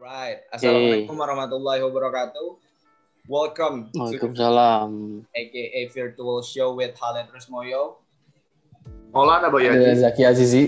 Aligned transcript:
Right. 0.00 0.40
Assalamualaikum 0.48 1.12
warahmatullahi 1.12 1.84
wabarakatuh. 1.84 2.56
Welcome 3.28 3.92
to 3.92 4.08
Waalaikumsalam. 4.08 4.88
AKA 5.36 5.92
Virtual 5.92 6.40
Show 6.40 6.72
with 6.72 6.96
Khaled 6.96 7.28
Rusmoyo. 7.28 8.00
Maulana 9.12 9.52
Boy 9.52 9.68
Ada 9.68 9.92
Haji. 9.92 10.00
Zaki 10.00 10.22
Azizi. 10.24 10.64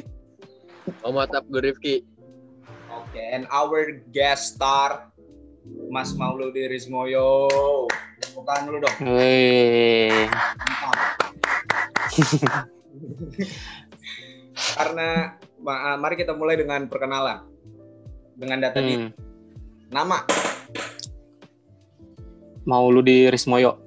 Om 1.00 1.16
Atap 1.16 1.48
Gue 1.48 1.72
Rifki. 1.72 2.04
Okay, 3.08 3.32
and 3.32 3.48
our 3.48 4.04
guest 4.12 4.60
star 4.60 5.08
Mas 5.88 6.12
Mauludi 6.12 6.68
Rismoyo. 6.68 7.48
Bukan 8.36 8.68
dulu 8.68 8.84
dong. 8.84 8.96
Mantap. 9.00 10.28
Karena 14.76 15.40
ma- 15.56 15.96
mari 15.96 16.20
kita 16.20 16.36
mulai 16.36 16.60
dengan 16.60 16.84
perkenalan. 16.84 17.48
Dengan 18.36 18.58
data 18.60 18.80
hmm. 18.80 19.08
Nama 19.92 20.18
mau 22.66 22.86
lu 22.90 23.02
di 23.02 23.26
Rismoyo. 23.26 23.78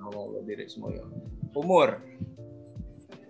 Mauludi 0.00 0.52
Rismoyo. 0.56 1.04
Umur 1.52 2.00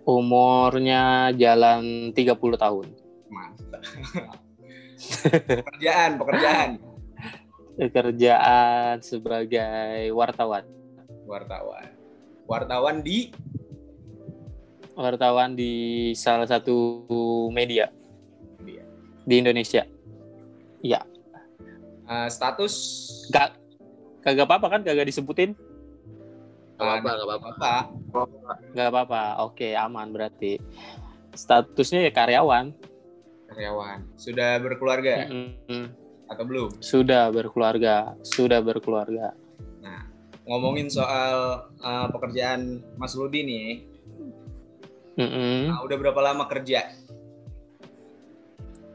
Umurnya 0.03 1.31
jalan 1.31 2.11
30 2.11 2.35
tahun. 2.59 2.87
mantap. 3.31 3.81
pekerjaan, 5.63 6.11
pekerjaan. 6.19 6.69
Pekerjaan 7.79 8.95
sebagai 8.99 10.11
wartawan. 10.11 10.67
Wartawan. 11.23 11.87
Wartawan 12.43 12.99
di 12.99 13.31
Wartawan 14.93 15.55
di 15.55 16.13
salah 16.13 16.45
satu 16.45 17.01
media 17.49 17.89
Media. 18.59 18.83
di 19.23 19.35
Indonesia. 19.39 19.87
Iya. 20.83 20.99
uh, 22.05 22.27
status 22.27 22.73
Gak, 23.31 23.55
kagak 24.19 24.45
apa-apa 24.45 24.67
kan? 24.67 24.81
Kagak 24.83 25.07
disebutin? 25.07 25.55
Gak 26.75 26.83
apa-apa, 26.83 27.09
gak 27.15 27.27
apa-apa. 27.27 27.73
apa? 28.11 28.53
Gak 28.75 28.87
apa-apa. 28.91 29.21
Oke, 29.47 29.71
aman 29.71 30.11
berarti. 30.11 30.59
Statusnya 31.31 32.03
ya 32.03 32.11
karyawan. 32.11 32.75
Karyawan. 33.47 34.03
Sudah 34.19 34.59
berkeluarga 34.59 35.31
Mm-mm. 35.31 35.95
atau 36.27 36.43
belum? 36.43 36.69
Sudah 36.83 37.31
berkeluarga. 37.31 38.19
Sudah 38.27 38.59
berkeluarga. 38.59 39.31
Nah, 39.79 40.03
ngomongin 40.43 40.91
soal 40.91 41.63
uh, 41.79 42.07
pekerjaan 42.11 42.83
Mas 42.99 43.15
Rudi 43.15 43.47
nih, 43.47 43.69
Mm-mm. 45.15 45.69
nah, 45.71 45.79
udah 45.85 45.97
berapa 45.97 46.19
lama 46.19 46.49
kerja? 46.49 46.89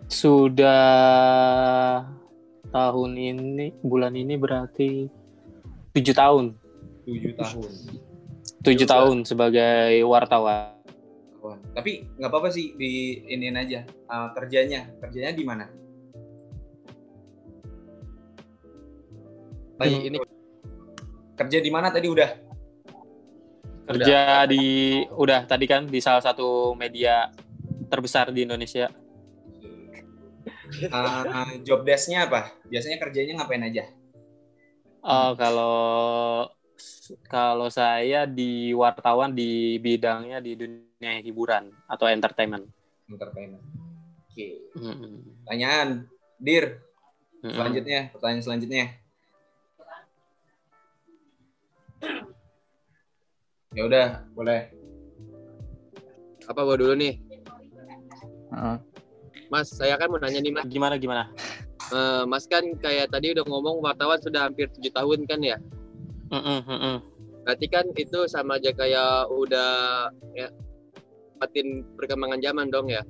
Sudah 0.09 2.05
tahun 2.73 3.13
ini, 3.17 3.77
bulan 3.85 4.17
ini 4.17 4.35
berarti 4.41 5.07
tujuh 5.93 6.17
tahun. 6.17 6.57
7 7.09 7.33
tahun. 7.41 7.71
Tujuh 8.61 8.85
Juga. 8.85 8.93
tahun 9.01 9.25
sebagai 9.25 10.05
wartawan. 10.05 10.77
Tapi 11.73 12.05
nggak 12.21 12.29
apa-apa 12.29 12.53
sih 12.53 12.77
di 12.77 13.25
iniin 13.25 13.57
aja 13.57 13.81
uh, 14.13 14.29
kerjanya. 14.37 14.93
Kerjanya 15.01 15.33
di 15.33 15.45
mana? 15.47 15.65
Tadi 19.79 19.95
Hmm. 19.95 20.09
ini 20.11 20.19
Kerja 21.39 21.63
di 21.63 21.71
mana 21.71 21.87
tadi 21.95 22.11
udah? 22.11 22.31
Kerja 23.87 24.43
di, 24.51 25.01
udah 25.07 25.47
tadi 25.47 25.71
kan 25.71 25.87
di 25.87 26.03
salah 26.03 26.19
satu 26.19 26.75
media 26.75 27.31
terbesar 27.87 28.35
di 28.35 28.43
Indonesia. 28.43 28.91
Uh, 30.69 31.57
job 31.65 31.83
desk-nya 31.83 32.29
apa? 32.29 32.53
Biasanya 32.69 33.01
kerjanya 33.01 33.41
ngapain 33.41 33.65
aja? 33.65 33.89
Oh, 35.01 35.33
kalau 35.35 35.77
kalau 37.25 37.69
saya 37.73 38.29
di 38.29 38.77
wartawan 38.77 39.33
di 39.33 39.81
bidangnya 39.81 40.39
di 40.45 40.53
dunia 40.55 41.25
hiburan 41.25 41.73
atau 41.89 42.05
entertainment. 42.07 42.69
Entertainment. 43.09 43.65
Oke. 44.29 44.69
Mm-mm. 44.77 45.43
Pertanyaan, 45.49 46.05
Dir. 46.37 46.85
Selanjutnya, 47.41 48.01
pertanyaan 48.13 48.45
selanjutnya. 48.45 48.87
Ya 53.73 53.83
udah, 53.87 54.07
boleh. 54.35 54.75
apa 56.49 56.65
gua 56.65 56.81
dulu 56.81 56.97
nih? 56.97 57.21
Heeh. 58.49 58.77
Mas, 59.49 59.73
saya 59.73 59.97
kan 59.97 60.13
mau 60.13 60.21
nanya 60.21 60.45
nih 60.45 60.53
Mas. 60.53 60.65
Gimana 60.69 61.01
gimana? 61.01 61.33
Eh, 61.89 62.23
Mas 62.29 62.45
kan 62.45 62.65
kayak 62.77 63.09
tadi 63.09 63.33
udah 63.33 63.45
ngomong 63.49 63.81
wartawan 63.81 64.21
sudah 64.21 64.45
hampir 64.45 64.69
tujuh 64.77 64.93
tahun 64.93 65.25
kan 65.25 65.41
ya? 65.41 65.57
Mm-mm, 66.29 66.61
mm-mm. 66.69 66.97
Berarti 67.49 67.67
kan 67.73 67.89
itu 67.97 68.29
sama 68.29 68.61
aja 68.61 68.77
kayak 68.77 69.33
udah 69.33 69.71
ya 70.37 70.53
patin 71.41 71.81
perkembangan 71.97 72.45
zaman 72.45 72.69
dong 72.69 72.93
ya. 72.93 73.01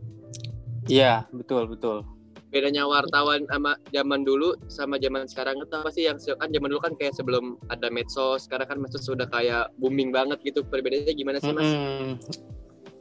Iya, 0.86 1.26
betul 1.34 1.66
betul. 1.66 2.06
Bedanya 2.48 2.86
wartawan 2.86 3.44
sama 3.50 3.74
zaman 3.90 4.22
dulu 4.22 4.54
sama 4.70 4.96
zaman 5.02 5.26
sekarang 5.26 5.58
itu 5.58 5.74
apa 5.74 5.90
sih 5.90 6.06
yang 6.06 6.16
kan 6.16 6.48
zaman 6.48 6.70
dulu 6.70 6.80
kan 6.80 6.94
kayak 6.94 7.18
sebelum 7.18 7.58
ada 7.66 7.90
medsos, 7.90 8.46
sekarang 8.46 8.70
kan 8.70 8.78
medsos 8.78 9.02
sudah 9.02 9.26
kayak 9.26 9.74
booming 9.74 10.14
banget 10.14 10.38
gitu. 10.46 10.62
Perbedaannya 10.62 11.12
gimana 11.18 11.42
sih 11.42 11.50
Mas? 11.50 11.66
Mm-mm. 11.66 12.14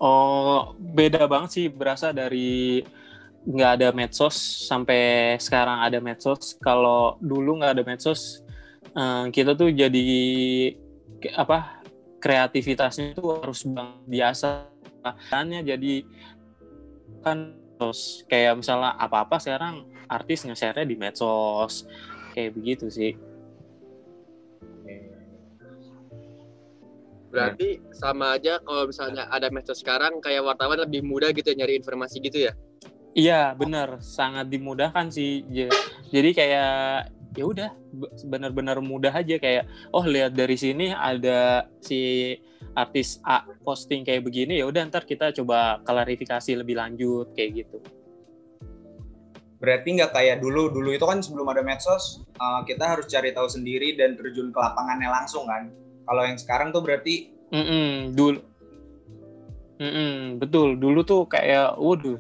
Oh, 0.02 0.74
beda 0.78 1.30
banget 1.30 1.50
sih 1.54 1.66
berasa 1.70 2.10
dari 2.10 2.82
nggak 3.46 3.72
ada 3.80 3.88
medsos 3.94 4.36
sampai 4.66 5.36
sekarang 5.38 5.84
ada 5.84 6.00
medsos. 6.02 6.58
Kalau 6.58 7.20
dulu 7.22 7.62
nggak 7.62 7.74
ada 7.78 7.84
medsos, 7.86 8.42
eh, 8.96 9.26
kita 9.30 9.54
tuh 9.54 9.70
jadi 9.72 10.08
ke- 11.22 11.36
apa 11.38 11.84
kreativitasnya 12.18 13.14
tuh 13.14 13.42
harus 13.42 13.64
bang 13.68 14.02
biasa. 14.08 14.68
Makanya 15.06 15.64
jadi 15.64 16.04
kan 17.24 17.54
terus 17.78 18.26
kayak 18.26 18.58
misalnya 18.58 18.98
apa-apa 18.98 19.38
sekarang 19.38 19.86
artis 20.10 20.44
nge-share-nya 20.48 20.88
di 20.88 20.96
medsos 20.98 21.86
kayak 22.34 22.58
begitu 22.58 22.90
sih. 22.90 23.14
Berarti 27.28 27.78
sama 27.94 28.34
aja 28.40 28.58
kalau 28.66 28.90
misalnya 28.90 29.30
ada 29.30 29.52
medsos 29.54 29.84
sekarang 29.84 30.18
kayak 30.24 30.42
wartawan 30.42 30.80
lebih 30.80 31.06
mudah 31.06 31.30
gitu 31.36 31.54
ya 31.54 31.64
nyari 31.64 31.78
informasi 31.78 32.18
gitu 32.24 32.50
ya. 32.50 32.54
Iya, 33.18 33.58
benar, 33.58 33.98
sangat 34.06 34.46
dimudahkan 34.46 35.10
sih. 35.10 35.42
Ja- 35.50 35.74
Jadi 36.14 36.38
kayak 36.38 37.10
ya 37.34 37.44
udah 37.46 37.70
be- 37.74 38.14
benar-benar 38.30 38.78
mudah 38.82 39.14
aja 39.14 39.38
kayak 39.38 39.66
oh 39.94 40.02
lihat 40.06 40.34
dari 40.34 40.58
sini 40.58 40.90
ada 40.90 41.66
si 41.82 42.34
artis 42.74 43.22
A 43.22 43.46
posting 43.62 44.02
kayak 44.02 44.26
begini 44.26 44.58
ya 44.58 44.66
udah 44.66 44.86
ntar 44.90 45.06
kita 45.06 45.30
coba 45.34 45.82
klarifikasi 45.86 46.62
lebih 46.62 46.78
lanjut 46.78 47.34
kayak 47.34 47.66
gitu. 47.66 47.78
Berarti 49.58 49.98
nggak 49.98 50.14
kayak 50.14 50.38
dulu. 50.38 50.70
Dulu 50.70 50.94
itu 50.94 51.06
kan 51.06 51.18
sebelum 51.18 51.50
ada 51.50 51.66
medsos, 51.66 52.22
uh, 52.38 52.62
kita 52.70 52.86
harus 52.86 53.10
cari 53.10 53.34
tahu 53.34 53.50
sendiri 53.50 53.98
dan 53.98 54.14
terjun 54.14 54.54
ke 54.54 54.60
lapangannya 54.62 55.10
langsung 55.10 55.50
kan. 55.50 55.74
Kalau 56.06 56.22
yang 56.22 56.38
sekarang 56.38 56.70
tuh 56.70 56.86
berarti 56.86 57.34
Mm-mm, 57.50 58.14
dulu 58.14 58.40
Mm-mm, 59.78 60.42
betul 60.42 60.74
dulu 60.78 61.06
tuh 61.06 61.30
kayak 61.30 61.78
waduh 61.78 62.18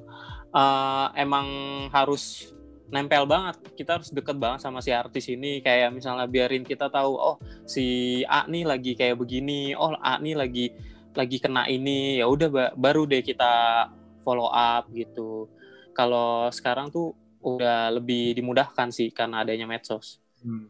eh, 0.51 1.07
emang 1.19 1.47
harus 1.91 2.53
nempel 2.87 3.27
banget. 3.27 3.59
Kita 3.75 3.99
harus 3.99 4.09
deket 4.11 4.39
banget 4.39 4.63
sama 4.63 4.79
si 4.79 4.91
artis 4.95 5.27
ini. 5.27 5.59
Kayak 5.59 5.91
misalnya 5.91 6.27
biarin 6.27 6.63
kita 6.63 6.87
tahu 6.87 7.19
oh 7.19 7.35
si 7.67 8.21
A 8.27 8.47
nih 8.47 8.63
lagi 8.63 8.95
kayak 8.95 9.19
begini. 9.19 9.75
Oh 9.75 9.95
A 9.99 10.19
nih 10.19 10.35
lagi 10.35 10.71
lagi 11.11 11.37
kena 11.41 11.67
ini. 11.67 12.19
Ya 12.19 12.25
udah 12.27 12.47
ba- 12.47 12.73
baru 12.75 13.03
deh 13.03 13.19
kita 13.23 13.87
follow 14.23 14.47
up 14.47 14.88
gitu. 14.91 15.51
Kalau 15.91 16.47
sekarang 16.53 16.93
tuh 16.93 17.11
udah 17.41 17.93
lebih 17.93 18.38
dimudahkan 18.38 18.91
sih 18.91 19.09
karena 19.11 19.43
adanya 19.43 19.65
medsos. 19.69 20.19
Hmm. 20.43 20.69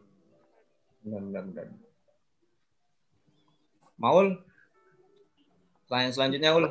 benar 1.04 1.24
benar 1.24 1.44
benar. 1.48 1.66
Maul, 3.98 4.28
pertanyaan 5.88 6.14
selanjutnya 6.14 6.54
Ul. 6.54 6.66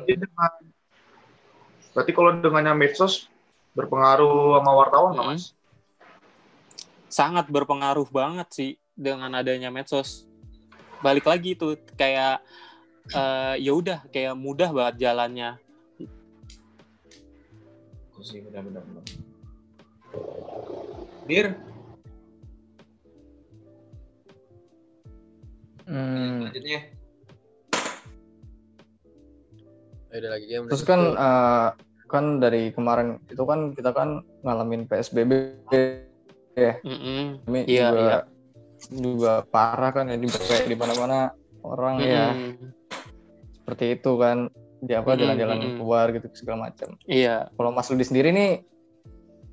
Berarti 1.97 2.13
kalau 2.13 2.29
dengannya 2.37 2.77
medsos 2.77 3.25
berpengaruh 3.73 4.61
sama 4.61 4.71
wartawan 4.77 5.17
nggak 5.17 5.25
Hmm. 5.25 5.33
mas? 5.33 5.57
sangat 7.07 7.49
berpengaruh 7.49 8.05
banget 8.13 8.47
sih 8.53 8.71
dengan 8.93 9.33
adanya 9.33 9.73
medsos. 9.73 10.29
Balik 11.01 11.25
lagi 11.25 11.57
tuh 11.57 11.73
kayak 11.97 12.45
eh, 13.09 13.55
ya 13.57 13.71
udah 13.73 14.05
kayak 14.13 14.37
mudah 14.37 14.69
banget 14.69 15.09
jalannya. 15.09 15.57
Itu 18.13 18.21
sih 18.21 18.45
benar 18.45 18.61
benar 18.61 18.83
benar. 18.85 19.03
Dir, 21.25 21.47
Hmm, 25.87 26.45
selanjutnya. 26.45 26.79
Lagi 30.11 30.45
game. 30.45 30.65
terus 30.67 30.83
kan 30.83 30.99
eh, 31.15 31.69
kan 32.07 32.39
dari 32.39 32.71
kemarin 32.71 33.19
itu 33.27 33.43
kan 33.43 33.75
kita 33.75 33.91
kan 33.91 34.23
ngalamin 34.41 34.87
PSBB 34.87 35.31
Mm-mm. 36.57 37.45
Ini 37.45 37.59
Iya, 37.69 37.87
juga 37.93 38.01
iya. 38.01 38.19
juga 38.89 39.33
parah 39.45 39.91
kan 39.93 40.09
ya 40.09 40.17
di 40.17 40.27
di 40.65 40.75
mana-mana 40.75 41.29
orang 41.61 42.01
ya 42.01 42.33
Mm-mm. 42.33 42.73
seperti 43.61 43.85
itu 43.99 44.11
kan 44.17 44.49
di 44.81 44.93
apa 44.93 45.17
jalan-jalan 45.17 45.57
mm-mm. 45.57 45.77
keluar 45.81 46.05
gitu 46.13 46.27
segala 46.33 46.69
macam. 46.69 46.97
Iya. 47.05 47.49
Kalau 47.53 47.69
Mas 47.73 47.89
Ludi 47.93 48.05
sendiri 48.05 48.29
nih 48.33 48.51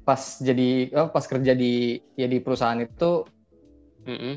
pas 0.05 0.21
jadi 0.41 0.93
apa, 0.93 1.09
pas 1.17 1.25
kerja 1.25 1.53
di 1.57 2.01
ya 2.17 2.29
di 2.29 2.39
perusahaan 2.41 2.81
itu 2.81 3.25
Mm-mm. 4.09 4.35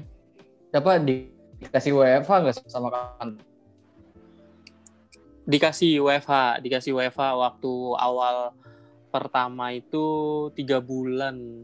apa 0.76 1.00
dikasih 1.00 1.92
WFH 1.96 2.32
nggak 2.32 2.56
sama 2.68 2.92
kan? 2.92 3.40
Dikasih 5.48 6.04
WFH, 6.04 6.60
dikasih 6.60 6.92
WFH 6.92 7.22
waktu 7.40 7.74
awal 7.96 8.52
pertama 9.08 9.72
itu 9.72 10.06
tiga 10.52 10.84
bulan, 10.84 11.64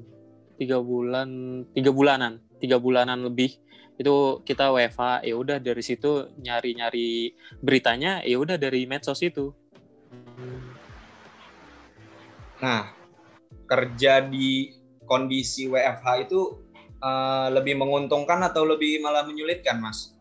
tiga 0.56 0.80
bulan, 0.80 1.62
tiga 1.76 1.92
bulanan, 1.92 2.40
tiga 2.64 2.80
bulanan 2.80 3.28
lebih 3.28 3.60
itu 4.00 4.40
kita 4.48 4.72
WFH. 4.72 5.28
Ya 5.28 5.36
udah 5.36 5.58
dari 5.60 5.84
situ 5.84 6.32
nyari-nyari 6.40 7.36
beritanya, 7.60 8.24
ya 8.24 8.40
udah 8.40 8.56
dari 8.56 8.88
medsos 8.88 9.20
itu. 9.20 9.52
Nah, 12.64 12.96
kerja 13.68 14.24
di 14.24 14.72
kondisi 15.04 15.68
WFH 15.68 16.08
itu 16.24 16.64
eh, 17.04 17.48
lebih 17.52 17.76
menguntungkan 17.76 18.40
atau 18.48 18.64
lebih 18.64 19.04
malah 19.04 19.28
menyulitkan, 19.28 19.84
Mas? 19.84 20.13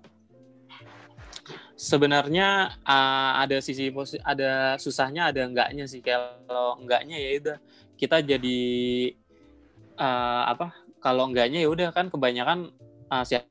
Sebenarnya 1.83 2.79
uh, 2.87 3.43
ada 3.43 3.59
sisi 3.59 3.91
ada 4.23 4.79
susahnya, 4.79 5.35
ada 5.35 5.43
enggaknya 5.43 5.91
sih. 5.91 5.99
Kalau 5.99 6.79
enggaknya 6.79 7.19
ya 7.19 7.31
udah 7.43 7.59
kita 7.99 8.23
jadi 8.23 8.61
uh, 9.99 10.43
apa? 10.47 10.79
Kalau 11.03 11.27
enggaknya 11.27 11.59
ya 11.59 11.69
udah 11.75 11.91
kan 11.91 12.07
kebanyakan 12.07 12.71
uh, 13.11 13.27
siap 13.27 13.51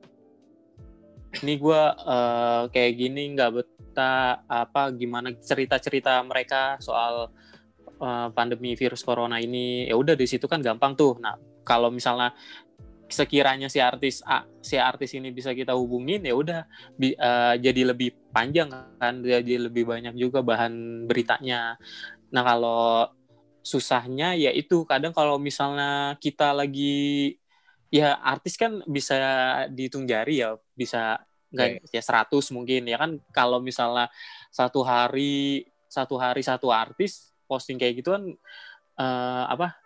ini 1.44 1.56
gue 1.56 1.82
kayak 2.76 2.94
gini 3.00 3.32
nggak 3.40 3.52
betah 3.56 4.44
apa 4.52 4.92
gimana 4.92 5.32
cerita-cerita 5.32 6.20
mereka 6.28 6.76
soal 6.84 7.32
uh, 8.02 8.28
pandemi 8.36 8.76
virus 8.76 9.06
corona 9.06 9.40
ini 9.40 9.88
ya 9.88 9.96
udah 9.96 10.18
di 10.18 10.28
situ 10.28 10.50
kan 10.50 10.60
gampang 10.60 10.98
tuh. 10.98 11.16
Nah 11.22 11.38
kalau 11.64 11.94
misalnya 11.94 12.34
sekiranya 13.12 13.68
si 13.68 13.78
artis 13.84 14.24
A, 14.24 14.48
si 14.64 14.80
artis 14.80 15.12
ini 15.14 15.30
bisa 15.30 15.52
kita 15.52 15.76
hubungin 15.76 16.24
ya 16.24 16.32
udah 16.32 16.64
eh, 16.98 17.56
jadi 17.60 17.92
lebih 17.92 18.16
panjang 18.32 18.72
kan 18.72 19.20
jadi 19.22 19.68
lebih 19.68 19.84
banyak 19.88 20.16
juga 20.16 20.40
bahan 20.42 21.06
beritanya. 21.06 21.76
Nah 22.32 22.44
kalau 22.44 23.12
susahnya 23.62 24.34
ya 24.34 24.50
itu 24.50 24.88
kadang 24.90 25.14
kalau 25.14 25.38
misalnya 25.38 26.18
kita 26.18 26.56
lagi 26.56 27.38
ya 27.92 28.18
artis 28.24 28.58
kan 28.58 28.82
bisa 28.88 29.16
dihitung 29.70 30.08
jari 30.08 30.42
ya 30.42 30.58
bisa 30.74 31.22
nggak 31.52 31.92
ya 31.92 32.02
100 32.02 32.32
mungkin 32.56 32.88
ya 32.88 32.98
kan? 32.98 33.20
Kalau 33.36 33.60
misalnya 33.60 34.08
satu 34.50 34.82
hari 34.82 35.68
satu 35.92 36.16
hari 36.16 36.40
satu 36.40 36.72
artis 36.72 37.36
posting 37.46 37.76
kayak 37.76 38.00
gitu 38.00 38.16
kan 38.16 38.24
eh, 38.96 39.44
apa 39.52 39.81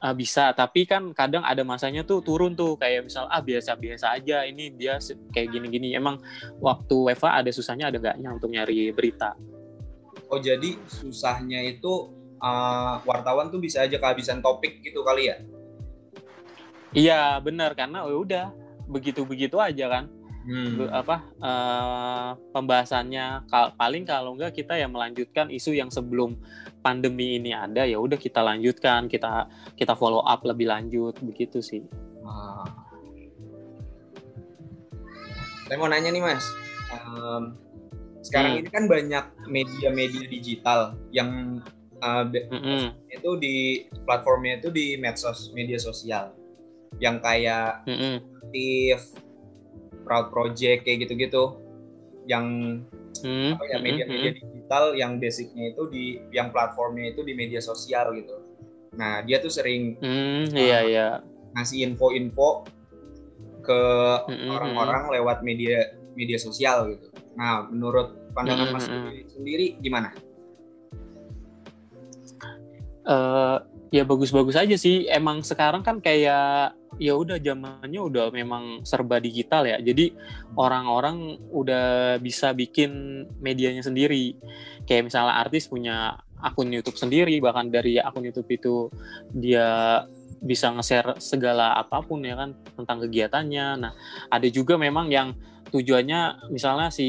Ah, 0.00 0.16
bisa. 0.16 0.56
Tapi 0.56 0.88
kan 0.88 1.12
kadang 1.12 1.44
ada 1.44 1.60
masanya 1.60 2.00
tuh 2.08 2.24
turun 2.24 2.56
tuh 2.56 2.80
kayak 2.80 3.12
misal 3.12 3.28
ah 3.28 3.44
biasa-biasa 3.44 4.16
aja 4.16 4.48
ini 4.48 4.72
dia 4.72 4.96
kayak 5.28 5.52
gini-gini. 5.52 5.92
Emang 5.92 6.16
waktu 6.56 7.12
Eva 7.12 7.36
ada 7.36 7.52
susahnya 7.52 7.92
ada 7.92 8.00
enggaknya 8.00 8.28
untuk 8.32 8.48
nyari 8.48 8.96
berita? 8.96 9.36
Oh, 10.32 10.40
jadi 10.40 10.80
susahnya 10.88 11.60
itu 11.68 12.08
eh, 12.40 12.94
wartawan 13.04 13.52
tuh 13.52 13.60
bisa 13.60 13.84
aja 13.84 14.00
kehabisan 14.00 14.40
topik 14.40 14.80
gitu 14.80 15.04
kali 15.04 15.28
ya? 15.28 15.36
iya 16.96 17.36
benar. 17.44 17.76
Karena 17.76 18.08
ya 18.08 18.16
udah 18.16 18.46
begitu-begitu 18.88 19.60
aja 19.60 19.86
kan 19.86 20.04
Hmm. 20.40 20.88
Apa 20.88 21.16
eh, 21.36 22.30
pembahasannya 22.50 23.44
Kal- 23.46 23.76
paling 23.76 24.02
kalau 24.02 24.32
enggak 24.32 24.56
kita 24.56 24.72
ya 24.72 24.88
melanjutkan 24.88 25.48
isu 25.48 25.76
yang 25.76 25.92
sebelum 25.92 26.40
pandemi 26.80 27.36
ini 27.36 27.52
ada 27.52 27.84
ya 27.84 28.00
udah 28.00 28.16
kita 28.16 28.40
lanjutkan 28.40 29.04
kita 29.04 29.44
kita 29.76 29.92
follow 29.92 30.24
up 30.24 30.40
lebih 30.42 30.64
lanjut 30.66 31.12
begitu 31.20 31.60
sih 31.60 31.84
Ah. 32.20 32.64
Saya 35.66 35.76
mau 35.76 35.86
nanya 35.86 36.10
nih 36.10 36.20
mas, 36.20 36.44
Em, 36.90 37.54
sekarang 38.20 38.52
Hmm. 38.52 38.60
ini 38.60 38.68
kan 38.68 38.84
banyak 38.86 39.24
media-media 39.46 40.24
digital 40.26 40.98
yang 41.10 41.62
eh, 41.96 42.24
be- 42.26 42.48
Mm-mm, 42.48 42.96
itu 43.08 43.30
di 43.36 43.56
platformnya 44.02 44.56
itu 44.56 44.72
di 44.72 44.96
medsos 44.96 45.52
media 45.52 45.76
sosial, 45.76 46.32
yang 46.96 47.20
kayak 47.20 47.84
mm-mm, 47.84 48.24
aktif, 48.40 48.98
Proud 50.02 50.32
Project 50.32 50.86
kayak 50.86 51.06
gitu-gitu, 51.06 51.58
yang 52.26 52.46
mm, 53.24 53.52
apa 53.56 53.62
ya 53.66 53.76
mm-mm, 53.76 53.84
media-media 53.84 54.30
mm-mm. 54.32 54.38
digital 54.38 54.84
yang 54.94 55.18
basicnya 55.18 55.72
itu 55.72 55.82
di 55.90 56.04
yang 56.30 56.50
platformnya 56.54 57.12
itu 57.12 57.20
di 57.26 57.32
media 57.34 57.60
sosial 57.62 58.14
gitu. 58.16 58.36
Nah 58.96 59.22
dia 59.22 59.38
tuh 59.42 59.52
sering 59.52 59.98
Hmm, 60.00 60.48
iya 60.56 60.78
iya 60.86 61.08
ngasih 61.54 61.82
info-info 61.82 62.64
ke 63.60 63.80
Mm-mm, 64.28 64.50
orang-orang 64.50 65.12
lewat 65.12 65.42
media 65.44 65.92
media 66.14 66.38
sosial 66.40 66.90
gitu. 66.90 67.10
Nah, 67.38 67.68
menurut 67.70 68.32
pandangan 68.34 68.68
Mas 68.74 68.86
Mm-mm. 68.88 69.06
Rudi 69.06 69.26
sendiri 69.30 69.66
gimana? 69.78 70.10
eh 73.00 73.56
ya 73.90 74.02
bagus-bagus 74.06 74.56
aja 74.58 74.76
sih. 74.78 75.06
Emang 75.10 75.42
sekarang 75.42 75.82
kan 75.82 75.98
kayak 75.98 76.76
ya 76.98 77.14
udah 77.14 77.38
zamannya 77.38 78.00
udah 78.00 78.32
memang 78.34 78.82
serba 78.82 79.22
digital 79.22 79.68
ya. 79.68 79.78
Jadi 79.78 80.10
orang-orang 80.58 81.38
udah 81.52 82.18
bisa 82.18 82.50
bikin 82.56 83.24
medianya 83.38 83.84
sendiri. 83.84 84.34
Kayak 84.88 85.12
misalnya 85.12 85.38
artis 85.38 85.70
punya 85.70 86.18
akun 86.40 86.72
YouTube 86.72 86.96
sendiri, 86.96 87.36
bahkan 87.38 87.68
dari 87.68 88.00
akun 88.00 88.26
YouTube 88.26 88.48
itu 88.50 88.74
dia 89.30 90.02
bisa 90.40 90.72
nge-share 90.72 91.20
segala 91.20 91.76
apa 91.76 92.00
pun 92.00 92.24
ya 92.24 92.34
kan 92.34 92.56
tentang 92.74 93.04
kegiatannya. 93.04 93.66
Nah, 93.76 93.92
ada 94.32 94.48
juga 94.48 94.80
memang 94.80 95.12
yang 95.12 95.36
tujuannya 95.70 96.50
misalnya 96.50 96.90
si 96.90 97.06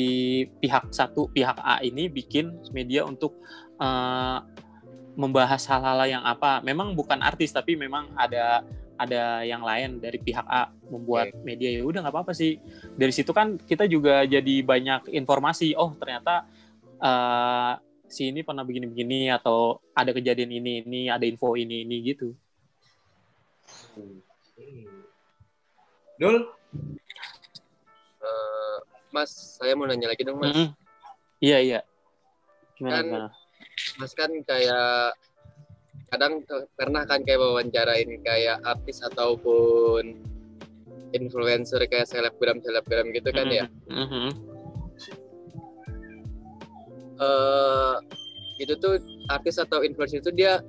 pihak 0.61 0.93
satu 0.93 1.31
pihak 1.31 1.57
A 1.57 1.81
ini 1.81 2.11
bikin 2.11 2.61
media 2.75 3.07
untuk 3.07 3.39
eh, 3.81 4.37
membahas 5.15 5.63
hal-hal 5.67 6.07
yang 6.07 6.23
apa 6.23 6.63
memang 6.63 6.95
bukan 6.95 7.19
artis 7.19 7.51
tapi 7.51 7.75
memang 7.75 8.15
ada 8.15 8.63
ada 9.01 9.41
yang 9.41 9.65
lain 9.65 9.97
dari 9.97 10.21
pihak 10.21 10.45
A 10.45 10.69
membuat 10.93 11.33
media 11.41 11.73
ya 11.73 11.81
udah 11.81 12.05
nggak 12.05 12.13
apa-apa 12.13 12.33
sih. 12.37 12.61
Dari 12.93 13.09
situ 13.09 13.33
kan 13.33 13.57
kita 13.57 13.89
juga 13.89 14.21
jadi 14.29 14.55
banyak 14.61 15.09
informasi 15.09 15.73
oh 15.73 15.97
ternyata 15.97 16.45
eh, 17.01 17.73
si 18.05 18.29
ini 18.29 18.45
pernah 18.45 18.61
begini-begini 18.61 19.33
atau 19.33 19.81
ada 19.97 20.13
kejadian 20.13 20.51
ini 20.53 20.85
ini 20.85 21.01
ada 21.09 21.25
info 21.25 21.57
ini 21.57 21.81
ini 21.81 21.97
gitu. 22.13 22.37
Dul, 26.21 26.53
Eh, 28.21 28.77
Mas, 29.09 29.57
saya 29.57 29.73
mau 29.73 29.89
nanya 29.89 30.13
lagi 30.13 30.21
dong, 30.21 30.37
Mas. 30.37 30.53
Mm-mm. 30.53 30.67
iya 31.41 31.57
iya. 31.59 31.79
Gimana 32.77 33.01
Kan- 33.01 33.05
gimana? 33.09 33.27
Mas 33.97 34.13
kan 34.13 34.29
kayak 34.45 35.17
kadang 36.11 36.43
pernah 36.75 37.07
kan 37.07 37.23
kayak 37.23 37.39
wawancarain 37.39 38.19
kayak 38.27 38.59
artis 38.67 38.99
ataupun 38.99 40.19
influencer 41.15 41.79
kayak 41.87 42.03
selebgram 42.03 42.59
selebgram 42.59 43.15
gitu 43.15 43.31
kan 43.31 43.47
ya. 43.47 43.65
Mhm. 43.87 44.27
Eh 47.15 47.95
itu 48.59 48.73
tuh 48.77 48.99
artis 49.31 49.55
atau 49.57 49.81
influencer 49.87 50.19
itu 50.19 50.35
dia 50.35 50.59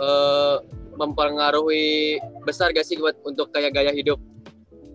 eh 0.00 0.56
mempengaruhi 0.96 2.16
besar 2.48 2.72
gak 2.72 2.88
sih 2.88 2.96
buat 2.96 3.20
untuk 3.28 3.52
kayak 3.52 3.76
gaya 3.76 3.92
hidup 3.92 4.16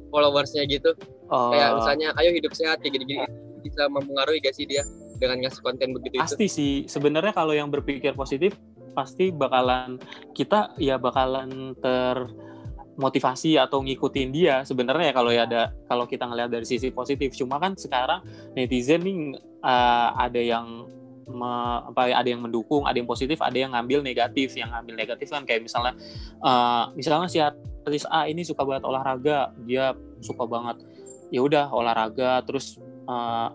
followersnya 0.09 0.65
gitu? 0.65 0.97
Oh, 1.29 1.53
Kayak 1.53 1.77
misalnya 1.77 2.09
ayo 2.17 2.33
hidup 2.33 2.51
sehat 2.57 2.81
kayak 2.81 2.97
gini-gini 2.97 3.21
bisa 3.61 3.85
mempengaruhi 3.85 4.41
gak 4.41 4.57
sih 4.57 4.65
dia 4.65 4.81
dengan 5.21 5.45
ngasih 5.45 5.61
konten 5.61 5.93
begitu 5.93 6.17
itu? 6.17 6.25
pasti 6.25 6.45
sih 6.49 6.73
sebenarnya 6.89 7.29
kalau 7.37 7.53
yang 7.53 7.69
berpikir 7.69 8.17
positif 8.17 8.57
pasti 8.91 9.31
bakalan 9.31 9.95
kita 10.35 10.75
ya 10.75 10.99
bakalan 10.99 11.73
termotivasi 11.79 13.55
atau 13.55 13.79
ngikutin 13.81 14.29
dia 14.29 14.61
sebenarnya 14.67 15.11
ya 15.11 15.13
kalau 15.15 15.31
ya 15.31 15.43
ada 15.47 15.71
kalau 15.87 16.05
kita 16.05 16.27
ngelihat 16.27 16.51
dari 16.51 16.67
sisi 16.67 16.91
positif. 16.91 17.31
Cuma 17.35 17.57
kan 17.57 17.75
sekarang 17.79 18.21
netizen 18.53 19.01
nih 19.03 19.39
uh, 19.63 20.09
ada 20.19 20.41
yang 20.43 20.85
me- 21.31 21.81
apa 21.87 22.11
ada 22.11 22.27
yang 22.27 22.43
mendukung 22.43 22.83
ada 22.83 22.99
yang 22.99 23.07
positif 23.07 23.39
ada 23.39 23.55
yang 23.55 23.71
ngambil 23.71 24.03
negatif. 24.03 24.53
Yang 24.59 24.75
ngambil 24.75 24.95
negatif 24.99 25.27
kan 25.31 25.47
kayak 25.47 25.63
misalnya 25.63 25.95
uh, 26.43 26.91
misalnya 26.93 27.27
si 27.31 27.39
artis 27.39 28.03
A 28.11 28.27
ini 28.27 28.43
suka 28.43 28.67
banget 28.67 28.83
olahraga 28.83 29.55
dia 29.63 29.95
suka 30.21 30.45
banget 30.45 30.83
ya 31.31 31.39
udah 31.41 31.71
olahraga 31.71 32.43
terus 32.43 32.75
uh, 33.07 33.49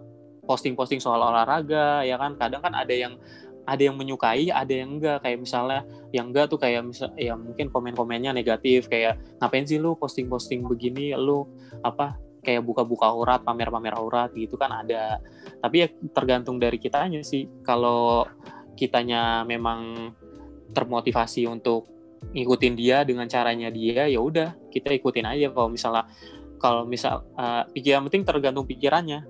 posting-posting 0.47 1.03
soal 1.03 1.19
olahraga 1.21 2.07
ya 2.07 2.17
kan. 2.17 2.39
Kadang 2.39 2.63
kan 2.63 2.73
ada 2.73 2.95
yang 2.95 3.19
ada 3.67 3.83
yang 3.83 3.99
menyukai 3.99 4.49
ada 4.49 4.71
yang 4.71 4.97
enggak. 4.97 5.27
Kayak 5.27 5.39
misalnya 5.43 5.81
yang 6.15 6.31
enggak 6.31 6.47
tuh 6.49 6.59
kayak 6.63 6.87
misal 6.87 7.11
ya 7.19 7.35
mungkin 7.35 7.69
komen-komennya 7.69 8.31
negatif 8.31 8.87
kayak 8.87 9.19
ngapain 9.43 9.67
sih 9.67 9.83
lu 9.83 9.99
posting-posting 9.99 10.65
begini? 10.65 11.13
Lu 11.19 11.45
apa 11.83 12.17
kayak 12.47 12.63
buka-buka 12.63 13.11
aurat 13.11 13.43
pamer-pamer 13.43 13.99
aurat 13.99 14.31
gitu 14.33 14.55
kan 14.55 14.71
ada. 14.71 15.19
Tapi 15.59 15.77
ya 15.83 15.89
tergantung 16.15 16.63
dari 16.63 16.79
kitanya 16.79 17.27
sih. 17.27 17.51
Kalau 17.67 18.23
kitanya 18.79 19.43
memang 19.43 20.15
termotivasi 20.71 21.51
untuk 21.51 21.91
ngikutin 22.31 22.75
dia 22.75 23.03
dengan 23.03 23.27
caranya 23.27 23.71
dia 23.71 24.07
ya 24.07 24.23
udah 24.23 24.55
kita 24.71 24.95
ikutin 24.95 25.27
aja. 25.27 25.51
Kalau 25.51 25.69
misalnya 25.69 26.05
kalau 26.57 26.89
misal 26.89 27.27
uh, 27.37 27.67
pikir 27.75 27.99
yang 27.99 28.07
penting 28.09 28.25
tergantung 28.25 28.65
pikirannya 28.65 29.27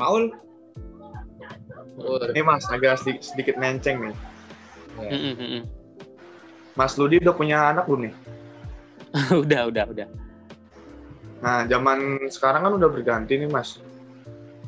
Maul. 0.00 0.32
Ini 2.32 2.40
Mas, 2.40 2.64
agak 2.72 3.04
sedikit, 3.04 3.22
sedikit 3.28 3.54
menceng 3.60 4.08
nih. 4.08 4.16
Ya. 4.96 5.10
Mm. 5.12 5.68
Mas 6.72 6.96
Ludi 6.96 7.20
udah 7.20 7.36
punya 7.36 7.76
anak 7.76 7.84
belum 7.84 8.08
nih? 8.08 8.14
udah 9.44 9.68
udah 9.68 9.84
udah 9.90 10.08
Nah, 11.40 11.64
zaman 11.68 12.28
sekarang 12.28 12.68
kan 12.68 12.72
udah 12.76 12.88
berganti 12.88 13.36
nih 13.36 13.48
Mas. 13.48 13.80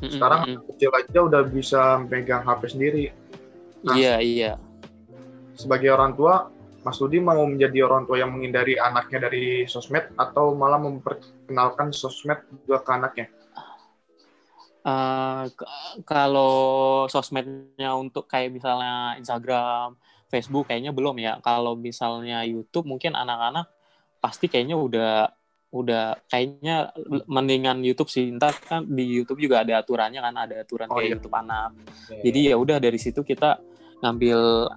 Sekarang 0.03 0.45
mm, 0.45 0.57
kecil 0.73 0.91
aja 0.93 1.19
udah 1.25 1.41
bisa 1.47 2.01
megang 2.05 2.43
HP 2.43 2.61
sendiri. 2.75 3.05
Nah. 3.83 3.95
iya 3.99 4.15
iya 4.23 4.51
Sebagai 5.53 5.91
orang 5.93 6.17
tua, 6.17 6.49
Mas 6.81 6.97
Ludi 6.99 7.21
mau 7.21 7.39
menjadi 7.45 7.85
orang 7.85 8.09
tua 8.09 8.19
yang 8.19 8.33
menghindari 8.35 8.75
anaknya 8.75 9.29
dari 9.29 9.69
sosmed 9.69 10.11
atau 10.17 10.57
malah 10.57 10.81
memperkenalkan 10.81 11.93
sosmed 11.93 12.41
juga 12.65 12.83
ke 12.83 12.91
anaknya? 12.91 13.27
Eh, 14.83 15.43
k- 15.47 15.69
kalau 16.03 17.07
sosmednya 17.07 17.95
untuk 17.95 18.27
kayak 18.27 18.51
misalnya 18.51 19.15
Instagram, 19.15 19.95
Facebook 20.27 20.67
kayaknya 20.67 20.91
belum 20.91 21.15
ya. 21.23 21.39
Kalau 21.39 21.79
misalnya 21.79 22.43
YouTube 22.43 22.91
mungkin 22.91 23.15
anak-anak 23.15 23.71
pasti 24.19 24.51
kayaknya 24.51 24.75
udah 24.75 25.31
udah 25.73 26.19
kayaknya 26.27 26.91
mendingan 27.31 27.79
YouTube 27.79 28.11
sih. 28.11 28.27
Ntar 28.35 28.59
kan 28.59 28.83
di 28.83 29.07
YouTube 29.07 29.39
juga 29.39 29.63
ada 29.63 29.79
aturannya 29.79 30.19
kan, 30.19 30.35
ada 30.35 30.55
aturan 30.67 30.91
Oh, 30.91 30.99
kayak 30.99 31.07
iya. 31.07 31.13
YouTube 31.15 31.35
anak. 31.39 31.69
Ya. 32.11 32.21
Jadi 32.27 32.39
ya 32.51 32.55
udah 32.59 32.77
dari 32.83 32.99
situ 32.99 33.23
kita 33.23 33.63
ngambil 34.03 34.67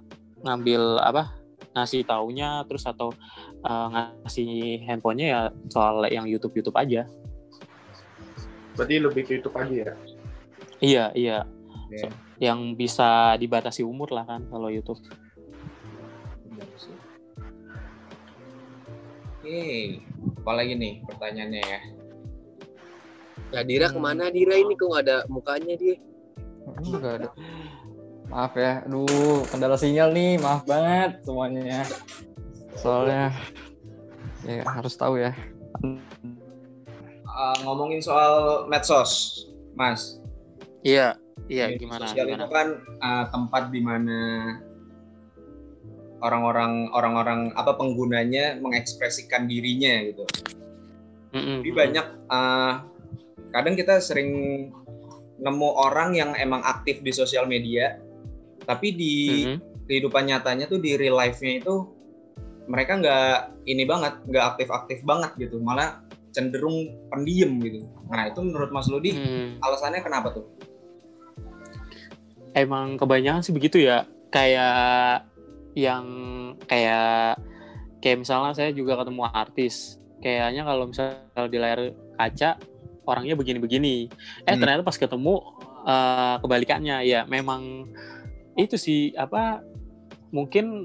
ngambil 0.47 1.03
apa 1.03 1.35
ngasih 1.75 2.07
taunya 2.07 2.63
terus 2.63 2.87
atau 2.87 3.11
eh, 3.59 3.87
ngasih 4.23 4.87
handphonenya 4.87 5.27
ya 5.27 5.41
soal 5.67 5.99
yang 6.07 6.25
YouTube 6.31 6.55
YouTube 6.63 6.79
aja. 6.79 7.03
Berarti 8.77 8.95
lebih 9.01 9.21
ke 9.25 9.31
YouTube 9.41 9.57
aja 9.57 9.73
ya? 9.73 9.93
Iya 10.77 11.05
iya. 11.17 11.39
Ya. 11.87 12.11
yang 12.37 12.75
bisa 12.75 13.39
dibatasi 13.39 13.81
umur 13.81 14.11
lah 14.13 14.27
kan 14.27 14.43
kalau 14.51 14.69
YouTube. 14.69 14.99
Oke, 19.39 20.03
apalagi 20.43 20.75
nih 20.75 20.99
pertanyaannya 21.07 21.63
ya? 21.63 21.79
Ya 23.55 23.61
Dira 23.63 23.87
ke 23.87 23.95
mana 23.95 24.27
Dira 24.27 24.59
ini 24.59 24.75
kok 24.75 24.91
nggak 24.91 25.03
ada 25.07 25.17
mukanya 25.31 25.79
dia? 25.79 25.95
Enggak 26.83 27.13
ada. 27.23 27.29
Maaf 28.27 28.53
ya, 28.59 28.83
aduh 28.83 29.47
kendala 29.47 29.79
sinyal 29.79 30.11
nih, 30.11 30.35
maaf 30.43 30.67
banget 30.67 31.23
semuanya. 31.23 31.87
Soalnya 32.75 33.31
ya 34.43 34.67
harus 34.67 34.99
tahu 34.99 35.23
ya. 35.23 35.31
Uh, 37.37 37.53
ngomongin 37.69 38.01
soal 38.01 38.65
medsos, 38.65 39.45
Mas. 39.77 40.17
Iya, 40.81 41.21
iya 41.45 41.69
Media 41.69 41.85
gimana 41.85 42.05
sosial 42.09 42.25
gimana? 42.33 42.41
itu 42.41 42.47
kan 42.49 42.67
uh, 42.97 43.25
tempat 43.29 43.63
di 43.69 43.81
mana 43.85 44.19
orang-orang 46.25 46.89
orang-orang 46.97 47.41
apa 47.53 47.77
penggunanya 47.77 48.57
mengekspresikan 48.57 49.45
dirinya 49.45 50.01
gitu. 50.09 50.25
Mm-mm, 51.37 51.61
Jadi 51.61 51.71
banyak 51.77 52.07
uh, 52.33 52.81
kadang 53.53 53.77
kita 53.77 54.01
sering 54.01 54.29
nemu 55.37 55.69
orang 55.77 56.17
yang 56.17 56.33
emang 56.41 56.65
aktif 56.65 57.05
di 57.05 57.13
sosial 57.13 57.45
media, 57.45 58.01
tapi 58.65 58.97
di 58.97 59.45
Mm-mm. 59.45 59.85
kehidupan 59.85 60.25
nyatanya 60.25 60.65
tuh 60.65 60.81
di 60.81 60.97
real 60.97 61.13
life-nya 61.13 61.61
itu 61.61 61.85
mereka 62.65 62.97
nggak 62.97 63.69
ini 63.69 63.85
banget, 63.85 64.25
nggak 64.25 64.45
aktif-aktif 64.57 65.05
banget 65.05 65.37
gitu, 65.37 65.61
malah 65.61 66.01
cenderung 66.31 67.07
pendiam 67.09 67.57
gitu. 67.59 67.87
Nah 68.09 68.27
itu 68.29 68.39
menurut 68.43 68.69
Mas 68.69 68.87
Ludi 68.87 69.15
Mm. 69.15 69.59
alasannya 69.59 70.01
kenapa 70.01 70.35
tuh? 70.35 70.45
Emang 72.57 72.97
kebanyakan 72.97 73.45
sih 73.45 73.53
begitu 73.53 73.81
ya. 73.81 74.03
Kayak 74.33 75.29
yang 75.77 76.05
kayak 76.65 77.37
kayak 78.01 78.17
misalnya 78.25 78.53
saya 78.57 78.73
juga 78.73 78.97
ketemu 78.97 79.29
artis. 79.29 80.01
Kayaknya 80.19 80.61
kalau 80.65 80.83
misalnya 80.89 81.45
di 81.47 81.57
layar 81.61 81.79
kaca 82.17 82.57
orangnya 83.05 83.37
begini-begini. 83.37 84.09
Eh 84.43 84.51
Hmm. 84.51 84.59
ternyata 84.59 84.81
pas 84.81 84.97
ketemu 84.97 85.39
eh, 85.87 86.35
kebalikannya 86.43 87.07
ya 87.07 87.23
memang 87.29 87.87
itu 88.59 88.75
sih 88.75 89.15
apa 89.15 89.63
mungkin 90.35 90.83